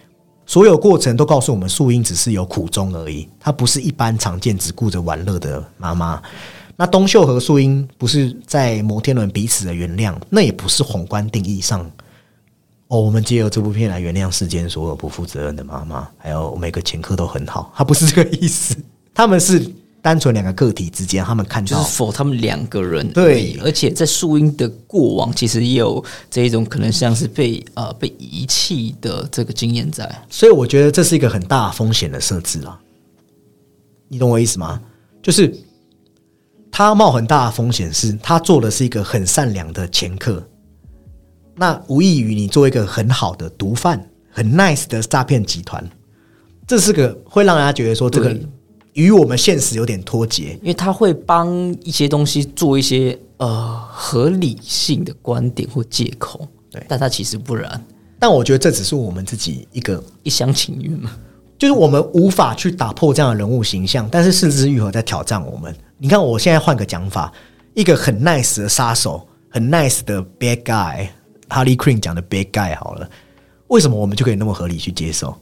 [0.48, 6.20] 所有过程都告诉我们，素英只是有苦衷而已，她不是一般常见只顾着玩乐的妈妈。
[6.78, 11.82] 那东秀和素英不是在摩天轮彼此的原谅，那也不是宏观定义上
[12.88, 18.78] 哦，我们借由这部片来原谅世间所有不负责任的妈妈，还有每个前科都很好，他不是这个意思，
[19.14, 19.70] 他们是
[20.02, 23.58] 单纯两个个体之间，他们看到就是否他们两个人对。
[23.62, 30.10] 而且在树荫的过往，其实也有这一种可能像是被呃被遗弃的这个经验在。
[30.30, 32.80] 所以我觉得这是一个很大风险的设置啊，
[34.08, 34.82] 你懂我意思吗？
[35.22, 35.54] 就是
[36.72, 40.42] 他冒很大的风险，是他做的是一个很善良的前客，
[41.56, 45.84] 那无异于你做一个很好的毒贩，很 nice 的诈骗集团，
[46.66, 48.48] 这是个会让人家觉得说这个对
[48.98, 50.58] 与我们现实有点脱节。
[50.62, 51.48] 因为他会帮
[51.84, 57.86] 一些东西做一些呃合理性的观点或借口，对但他其实不然，
[58.18, 61.12] 但我觉得这只是我们自己一个一厢情愿嘛。
[61.60, 65.76] 就是我们无法去打破这样的人物形象，但是四肢愈合在挑战我们。
[65.98, 67.32] 你看，我现在换个讲法，
[67.74, 73.10] 一个很 nice 的杀手，很 nice 的 bad guy，Harley Quinn 讲的 bad guy 好了，
[73.68, 75.36] 为什么我们就可以那么合理去接受？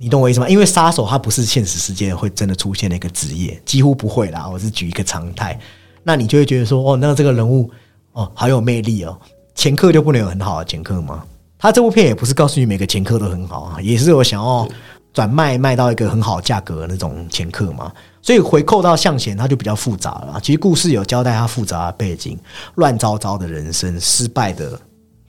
[0.00, 0.48] 你懂我意思吗？
[0.48, 4.48] 因为杀手他不是现实世界会真的出现的一个职业，几乎不会啦。
[4.48, 5.58] 我是举一个常态，
[6.04, 7.68] 那你就会觉得说，哦，那这个人物
[8.12, 9.18] 哦好有魅力哦，
[9.56, 11.24] 前客就不能有很好的前客吗？
[11.58, 14.68] 他这部片也不是告诉你每个前客都很好啊，也是有想要
[15.12, 17.92] 转卖卖到一个很好价格的那种前客嘛。
[18.22, 20.38] 所以回扣到向前，他就比较复杂了。
[20.40, 22.38] 其实故事有交代他复杂的背景、
[22.76, 24.78] 乱糟糟的人生、失败的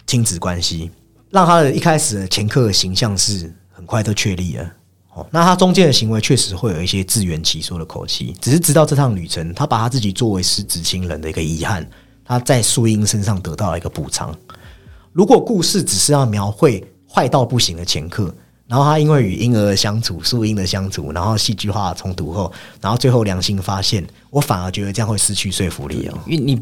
[0.06, 0.92] 亲子关系，
[1.32, 4.74] 让他的一开始的前客的形象是很快就确立了。
[5.14, 11.90] 哦，那他中间的行为确实会有一些自圆其说的口气，只是直到这趟旅程，他把他自己作为失职亲人的一个遗憾，
[12.26, 14.36] 他在素英身上得到了一个补偿。
[15.14, 18.36] 如果故事只是要描绘坏到不行的前客，
[18.68, 22.52] 然后他因为与婴儿的相处、素英的相处，然后戏剧化冲突后，
[22.82, 26.20] 然后最后良心发现，我反而觉得这样会失去说服力哦。
[26.28, 26.62] 因为你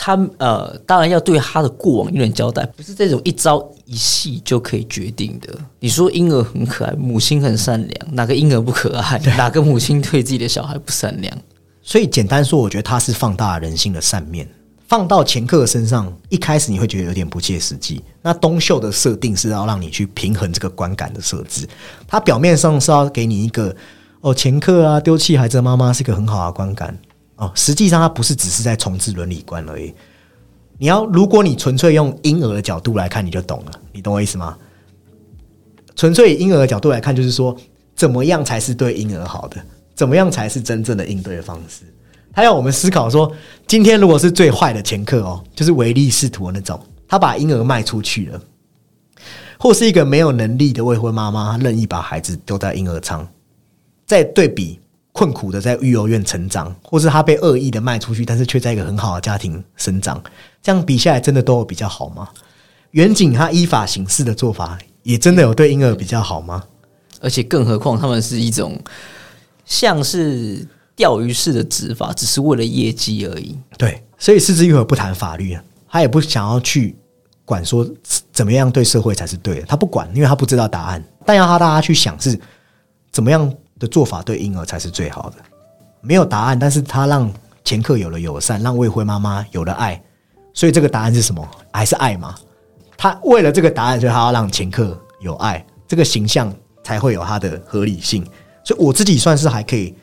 [0.00, 5.52] 他呃，当然要对他的过往有点交代，不是这种一朝一夕就可以决定的。
[5.80, 9.18] 你说婴儿很可爱，母亲很善良，哪个婴儿不可爱？
[9.36, 11.36] 哪个母亲对自己的小孩不善良？
[11.82, 14.48] 所以简单说，我觉得他是放大人性的善面，
[14.86, 18.00] 放到前客身上，一开始你会觉得有点不切实际。
[18.22, 21.66] 那东秀的设定是要让你去平衡这个观感的设置，
[22.06, 23.74] 他表面上是要给你一个
[24.20, 26.96] 哦前客啊丢弃孩子的妈妈是一个很好的观感
[27.38, 29.92] 哦，实际上它不是只是在重置伦理观而已。
[30.76, 34.56] 你要如果你纯粹用婴儿的角度来看，你就懂了，你懂我意思吗？
[35.96, 37.56] 纯粹以婴儿的角度来看，就是说
[37.96, 39.56] 怎么样才是对婴儿好的。
[39.94, 41.82] 怎么样才是真正的应对方式？
[42.32, 43.32] 他要我们思考说，
[43.66, 48.40] 今天如果是最坏的前客哦，就是唯利是图的那种，他把婴儿卖出去了，
[49.58, 53.26] 或是一个没有能力的未婚妈妈，任意把孩子丢在婴儿舱，
[54.06, 54.78] 再对比
[55.12, 60.22] 困苦的在育幼院成长，或是他被恶意的卖出去，但是却在一个很好的家庭生长，
[60.62, 62.28] 这样比下来，真的都有比较好吗？
[62.92, 66.64] 远景他依法行事的做法，也真的有对婴儿比较好吗？
[67.20, 68.80] 而且更何况他们是一种。
[69.70, 73.54] 像是钓鱼式的执法，只是为了业绩而已。
[73.76, 76.96] 对，所以四之愈合不谈法律啊，他也不想要去
[77.44, 77.86] 管说
[78.32, 81.04] 怎么样对社会才是对的，他不管，因为他不知道答案。
[81.26, 82.40] 但要他大家去想是
[83.12, 85.36] 怎么样的做法对婴儿才是最好的，
[86.00, 86.58] 没有答案。
[86.58, 87.32] 但是他让
[87.64, 90.02] 前客有了友善，让未婚妈妈有了爱，
[90.52, 91.48] 所以这个答案是什么？
[91.72, 92.34] 还是爱吗？
[92.96, 96.52] 他为了这个答案，所以他要让前客有爱，这个形象
[96.82, 98.26] 才会有它的合理性。
[98.64, 99.94] 所以我自己算是还可以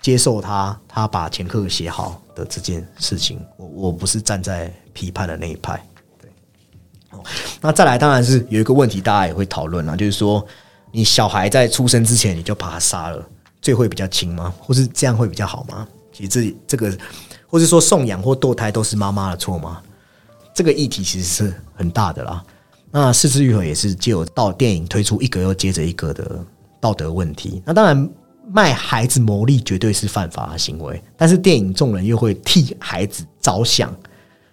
[0.00, 5.80] 接受他，他把前客写好的这件事情，我我不是站在批判的那一派。
[6.20, 6.30] 对，
[7.60, 10.46] 那再来当然是有一个问题，大家也会讨论啊，就是说
[10.92, 13.26] 你小孩在出生之前你就把他杀了，
[13.60, 14.54] 罪会比较轻吗？
[14.60, 15.88] 或是这样会比较好吗？
[16.12, 16.96] 其实这这个，
[17.48, 19.82] 或是说送养或堕胎都是妈妈的错吗？
[20.54, 22.44] 这个议题其实是很大的啦。
[22.90, 26.44] 那四肢愈合也是借由到电影推出一个又接着一个的。
[26.82, 28.10] 道德问题，那当然
[28.50, 33.96] 卖孩子牟利绝对是犯法的行为，但是电影众人又会替孩子着想，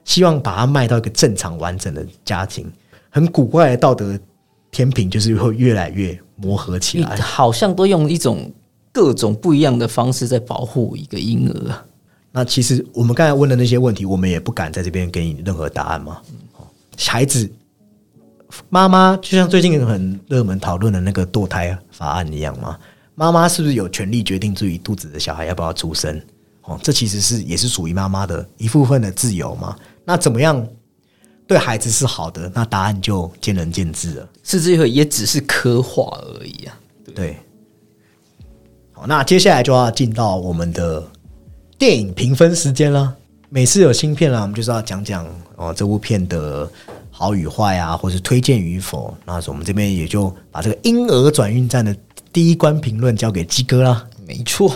[0.05, 2.71] 希望把他卖到一个正常完整的家庭，
[3.09, 4.15] 很古怪的道德
[4.69, 8.51] 天平就是会越来越磨合起来，好像都用一种
[8.91, 11.85] 各种不一样的方式在保护一个婴儿。
[12.31, 16.21] 那其实我们刚才问的那些问题，我们也不敢在这边给你任何答案嘛。
[16.97, 17.49] 孩子。
[18.67, 22.75] 妈妈就像最近很热门讨论的那个堕胎法案一样嘛？
[23.13, 26.19] 妈妈是不是有权利决定自己肚子的小孩要不要出生？
[26.63, 29.75] 哦，这其实是也是属于妈妈的一部分的自由嘛？
[30.03, 30.67] 那怎么样
[31.49, 32.49] 对孩子是好的？
[32.53, 34.29] 那答案就见仁见智了。
[34.43, 36.79] 是这个也只是刻画而已啊。
[37.13, 37.35] 对。
[38.93, 41.03] 好，那接下来就要进到我们的
[41.77, 43.15] 电影评分时间了。
[43.49, 45.25] 每次有新片了，我们就是要讲讲
[45.55, 46.69] 哦这部片的。
[47.11, 51.93] 好与坏啊，或是推荐与否，那我们这边也就把这个婴儿转运站的
[52.31, 54.07] 第一关评论交给鸡哥啦。
[54.25, 54.73] 没错，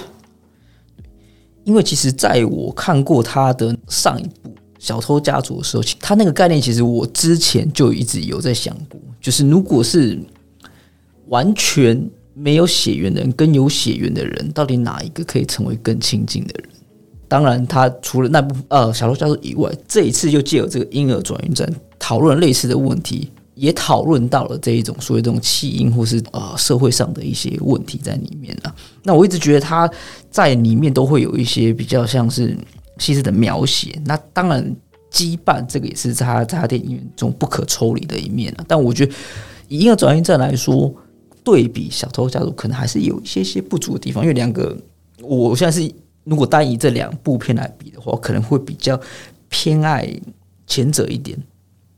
[1.63, 4.49] 因为其实在我看过他的上一部
[4.83, 10.19] 《小偷家族》的时候，他那个概念其实我之前就一直有在想过，就是如果是
[11.29, 16.69] 完全没有血缘的人跟有血缘的人，到底哪一个可以成为更亲近的人？
[17.29, 21.65] 当然，他除了那部呃小偷家族以外，这一次又借有这个婴儿转运站
[21.97, 28.75] 讨论类似的问题，也讨论到了这一种所谓这种弃婴或是呃社会上的一些问题在里面啊。
[29.01, 29.89] 那我一直觉得他
[30.29, 32.55] 在里面都会有一些比较像是
[32.97, 33.99] 细致的描写。
[34.05, 34.75] 那当然，
[35.11, 38.65] 羁绊这个也是他在他电影中不可抽离的一面啊。
[38.67, 39.13] 但我觉得
[39.67, 40.93] 以婴儿转运站来说，
[41.43, 44.77] 对比小偷家族，可能还是有一些些不足的地方，因为两个
[45.21, 45.91] 我现在是。
[46.25, 48.97] 如果单以这两部片来比的话，可能会比较
[49.49, 50.09] 偏爱
[50.65, 51.37] 前者一点，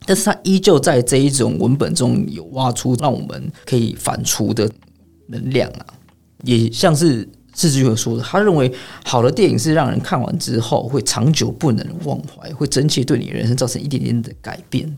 [0.03, 4.67] 但是他依旧在这一种文本中有挖出让我们可以反刍的
[5.27, 5.85] 能量啊，
[6.43, 8.71] 也像是志志有说的，他认为
[9.03, 14.95] 好的电影是让人看完之后会长久不能忘怀，会真切对你人生造成一点点的改变。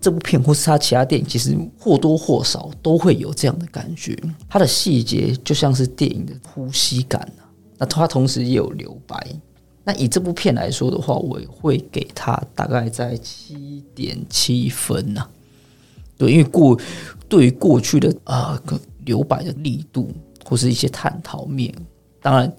[0.00, 4.16] 这部片或是他其他电影，其实或多或少都会有这样的感觉，
[4.48, 7.26] 它的细节就像是电影的呼吸感。
[7.78, 9.26] 那它同时也有留白。
[9.82, 15.26] 那以这部片来说的话，我也会给它大概在七点七分呐。
[16.16, 16.78] 对，因为过
[17.28, 18.60] 对于过去的啊
[19.04, 20.12] 留白的力度
[20.48, 21.74] 或是一些探讨面，
[22.22, 22.50] 当然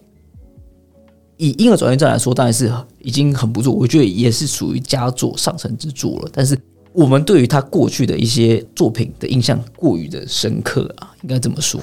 [1.37, 3.73] 以婴儿转运站来说，当然是已经很不错。
[3.73, 6.29] 我觉得也是属于佳作上乘之作了。
[6.31, 6.55] 但是
[6.93, 11.79] 我们对于他过去的一些作品的印象过于的深刻啊，应该这么说。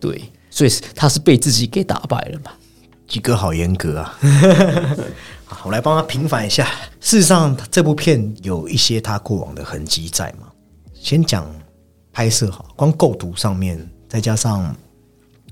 [0.00, 2.56] 对，所以他是被自己给打败了吧？
[3.06, 4.18] 几哥好严格啊！
[5.64, 6.66] 我来帮他平反一下。
[7.00, 10.48] 事实上，这部片有一些他过往的痕迹在嘛。
[10.92, 11.50] 先讲
[12.12, 14.76] 拍摄好，光构图上面，再加上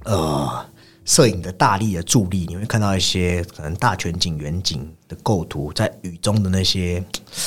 [0.06, 0.66] 呃
[1.04, 7.04] 摄影的大力的助力，你会看到一些可能大全景、远景的构图，在雨中的那些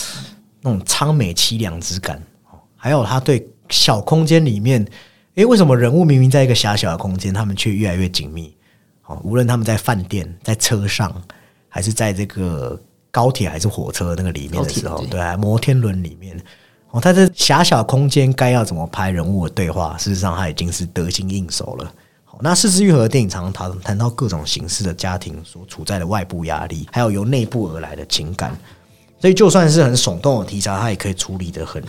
[0.62, 2.22] 那种苍美凄凉之感，
[2.76, 4.86] 还有他对小空间里面，
[5.36, 8.56] 诶，为什么人物明明在一个狭小的空间，他们却越来越紧密？
[9.06, 11.14] 哦，无论他们在饭店、在车上，
[11.68, 12.82] 还是在这个
[13.12, 16.40] 高铁还是火车那个里面的时候，对啊，摩天轮里面，
[16.92, 21.94] 哦，他这狭小空间该要怎么拍人物的对话，事实上他已经是得心应手了。
[22.42, 28.58] 那四肢愈合的电影常常谈谈到各种形式的家庭所处在的外部压力，还有由内部而来的情感，
[29.20, 31.84] 所以就算是很耸动的题材，他也可以处理的很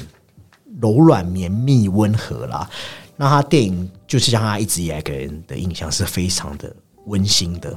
[0.80, 2.68] 柔软、绵密、温和啦。
[3.16, 6.74] 那他电影就是像他一直以来给人的印象是非常的。
[7.06, 7.76] 温馨的，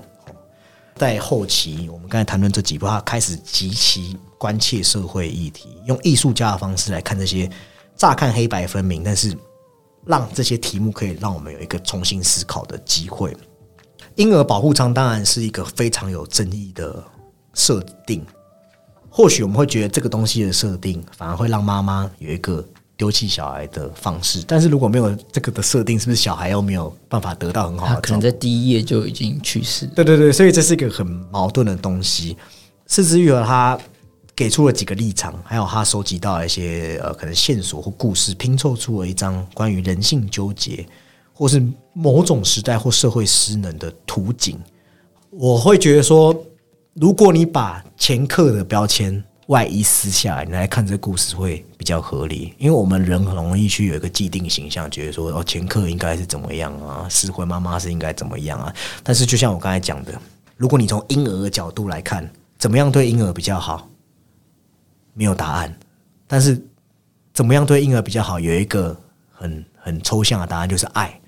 [0.95, 7.49] 在后期，我们刚才谈论这几部，他开始极其关切社会议题，用艺术家的方式来看这些
[7.95, 9.35] 乍看黑白分明，但是
[10.05, 13.35] 让这些题目可以让我们有一个重新思考的机会。
[14.15, 17.03] 婴儿保护舱当然是一个非常有争议的
[17.53, 18.25] 设定，
[19.09, 22.65] 或许我们会觉得这个东西的设定反而会让妈妈有一个。
[22.95, 27.99] 丢弃小孩的方式，但是如果没有这个的设定，是不是小孩又没有办法得到很好的？
[27.99, 29.87] 可能在第一页就已经去世。
[29.87, 32.37] 对对对，所以这是一个很矛盾的东西。
[32.85, 33.77] 四之愈合他
[34.35, 40.85] 给出了几个立场，还有他收集到一些呃可能线索或故事，拼凑出了一张关于人性纠结，
[41.33, 41.61] 或是
[41.93, 44.59] 某种时代或社会失能的图景。
[45.29, 46.35] 我会觉得说，
[46.93, 49.23] 如果你把前客的标签。
[49.47, 58.73] 外衣撕下来，你来看这故事会比较合理，因为我们人很容易去有一个既定形象，觉得说哦前客应该是怎么样啊，失婚妈妈是应该怎么样啊。
[59.03, 60.13] 但是就像我刚才讲的，
[60.55, 62.27] 如果你从婴儿的角度来看，
[62.57, 63.85] 怎么样对婴儿比较好，
[65.13, 65.73] 没有答案。
[66.27, 66.61] 但是
[67.33, 68.95] 怎么样对婴儿比较好，有一个
[69.31, 71.19] 很很抽象的答案，就是爱。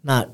[0.00, 0.24] 那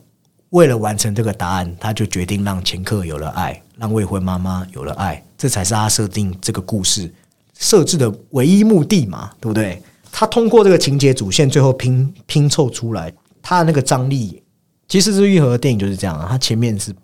[0.50, 7.12] 为了完成这个答案，他就决定让前客有了爱，让未婚妈妈有了爱，这才是他设定这个故事。
[7.58, 9.82] 设置的唯一目的嘛，对不对？
[10.10, 14.42] 他通过这个情节主线，最后拼拼凑出来，他的那个张力，
[14.88, 16.26] 其实是愈合的电影就是这样啊。
[16.30, 16.94] 他前面是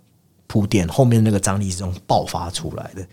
[0.46, 3.06] 铺垫，后面那个张力是这种爆发出来的。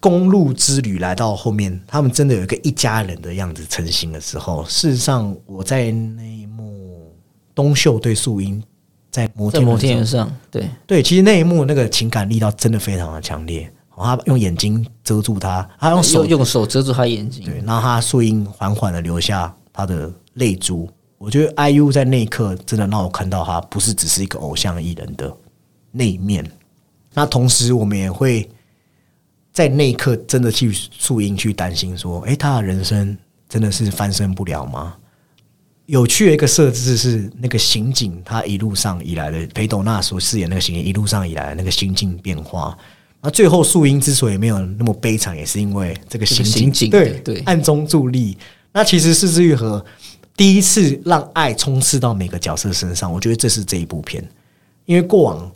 [0.00, 7.12] 公路之旅来到后面，他们真的有一个一家人的样子成型的时候，事实上我在那一幕
[7.54, 8.62] 东秀对素英
[9.10, 13.70] 在摩天上，对对，其实那一幕那个情感力道真的非常的强烈。
[13.98, 20.86] 他用眼睛遮住他，他用手用手遮住他眼睛，对，然后他素英缓缓的流下他的泪珠。
[21.16, 25.34] 我觉得 IU 在那一刻真的让我看到他不是只是一个偶像艺人的
[25.92, 26.44] 那一面。
[27.14, 28.46] 那同时，我们也会
[29.56, 33.16] 在那一刻真的去树荫去担心说：，哎，他的人生
[33.48, 34.94] 真的是翻身不了吗？
[35.86, 42.76] 有趣的一个设置是，那个刑警他一路上以来的裴斗娜所饰演那个刑警一路上以来的那个心境变化。
[43.22, 48.36] 那最后素英之所以没有那么悲惨，也是因为这个刑警对对暗中助力。
[48.74, 49.82] 那其实四之愈合
[50.36, 54.22] 第一次让爱冲刺到每个角色身上，我觉得这是这一部片，
[54.84, 55.50] 因为过往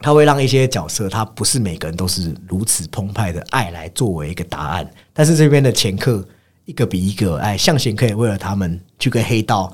[0.00, 6.24] 他会让一些角色，他不是每个人都是如此澎湃的爱来作为一个答案，但是这边的前客
[6.64, 9.72] 一个比一个爱，向贤可以为了他们去跟黑道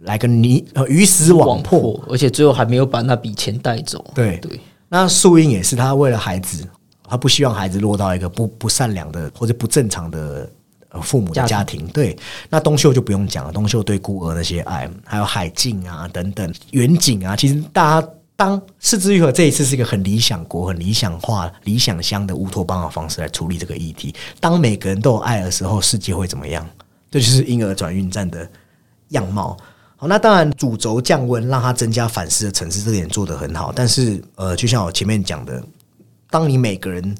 [0.00, 4.04] 来个你鱼死网破，而且最后还没有把那笔钱带走。
[4.14, 4.60] 对对。
[4.88, 6.68] 那素英也是，他为了孩子，
[7.08, 10.46] 他不希望孩子落到一个不不善良的或者不正常的
[11.00, 11.86] 父母的家庭。
[11.88, 12.14] 对，
[12.50, 18.08] 那东秀就不用讲了，东秀对孤儿那些爱，还有海静啊等等远景啊，其实大家
[18.42, 24.12] 当四之愈合这一次是一个很理想国、很理想化、理想乡的乌托邦的方式来处理这个议题。
[24.40, 26.68] 当每个人都有爱的时候，世界会怎么样？
[27.08, 28.50] 这就是婴儿转运站的
[29.10, 29.56] 样貌。
[29.94, 33.72] 好那当然，主轴降温，让它增加反思的层次，这点做得很好。
[33.72, 35.62] 但是，呃，就像我前面讲的，
[36.28, 37.16] 当你每个人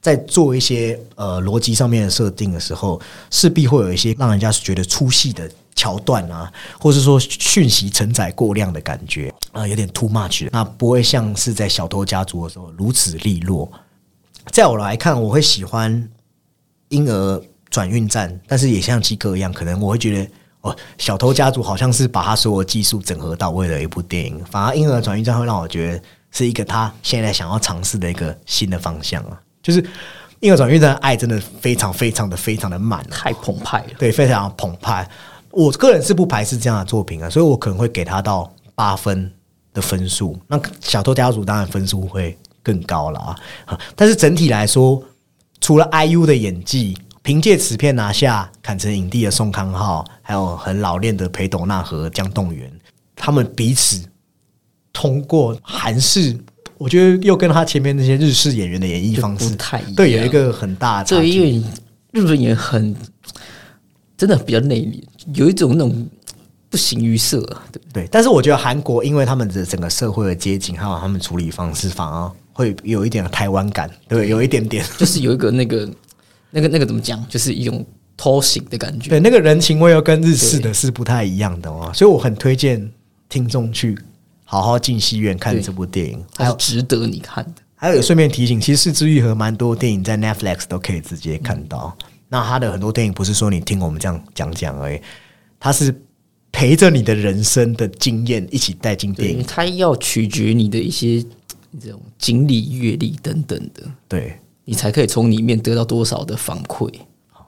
[0.00, 2.98] 在做一些呃逻辑上面的设定的时候，
[3.30, 10.48] 势必会有一些让人家觉得粗细的桥段啊，或是说讯息承载过量的感觉啊，有点 too much。
[10.52, 13.70] 那不会像是在小偷家族的时候如此利落。
[14.46, 16.08] 在我来看，我会喜欢
[16.88, 20.30] 婴儿转运站，但是也像基哥一样，可能我会觉得。
[20.62, 26.00] 哦，小偷家族好像是把他所有技术整合到位的一部电影，反而婴儿转运站会让我觉得
[26.30, 29.36] 是一个他现在想要尝试的一个新的方向啊。
[29.60, 29.84] 就是
[30.38, 33.88] 婴儿转运站的爱真的非常非常的非常的满，太澎湃了。
[33.98, 35.04] 对，非常澎湃。
[35.52, 39.30] 我个人是不排斥这样的作品啊，所以我可能会给他到八分
[39.74, 40.38] 的分数。
[40.48, 43.36] 那小偷家族当然分数会更高了啊，
[43.66, 45.02] 啊但是整体来说，
[45.60, 52.72] 除了 IU 的演技，凭借此片拿下坎城影帝的宋康昊，还有很老练的裴斗娜和江栋元，
[53.14, 54.02] 他们彼此
[54.92, 56.36] 通过韩式，
[56.78, 61.24] 我觉得又跟他前面那些日式演员的演绎方式不太一样对，有一个很大的差这。
[61.24, 61.62] 因为
[62.10, 62.94] 日本也很
[64.16, 65.02] 真的比较内敛，
[65.34, 66.08] 有一种那种
[66.68, 74.84] 不形于色啊，对对，但是我觉得韩国因为他们的整个社会的街景，还有他们处理方式，反而会有一点台湾感，对，有一点点。
[74.96, 75.88] 就是有一个那个
[76.50, 77.84] 那个那个怎么讲，就是一种
[78.16, 79.10] 偷形的感觉。
[79.10, 82.90] 对，那个人情味又跟日式的是不太一样的哦，所以我很推荐
[83.28, 83.98] 听众去
[84.44, 86.24] 好好进戏院看对这部电影。
[86.36, 87.62] 还有，值得你看的。
[87.74, 91.96] 还有顺便提醒，其实四之愈合蛮多电影在 Netflix 都可以直接看到。
[92.32, 94.98] 那他的很多电影不是说你听我们这样讲讲而已，
[95.60, 95.94] 他是
[96.50, 99.44] 陪着你的人生的经验一起带进电，影。
[99.44, 101.22] 他要取决你的一些
[101.78, 106.90] 这种经历、阅历等等的，对，你才可以从里面得到多少的反馈。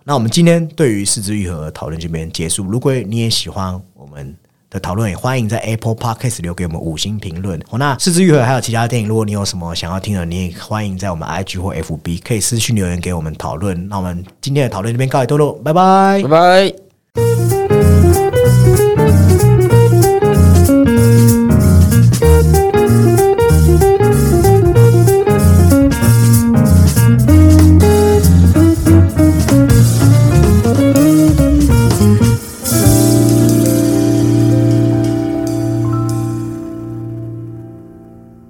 [0.05, 2.62] 那我们今天对于四肢愈合讨论这边结束。
[2.64, 4.37] 如果你也喜欢我们
[4.74, 7.58] 的讨论，也欢迎在 Apple Podcast 留给我们五星评论。
[7.70, 13.88] 哦，那四之愈合还有其他电影，如果你有什么想要听的，你也欢迎在我们 IG 或 FB 可以私讯留言给我们讨论。
[13.88, 16.28] 那我们今天的讨论这边告一段落，拜拜拜。
[16.28, 17.84] 拜。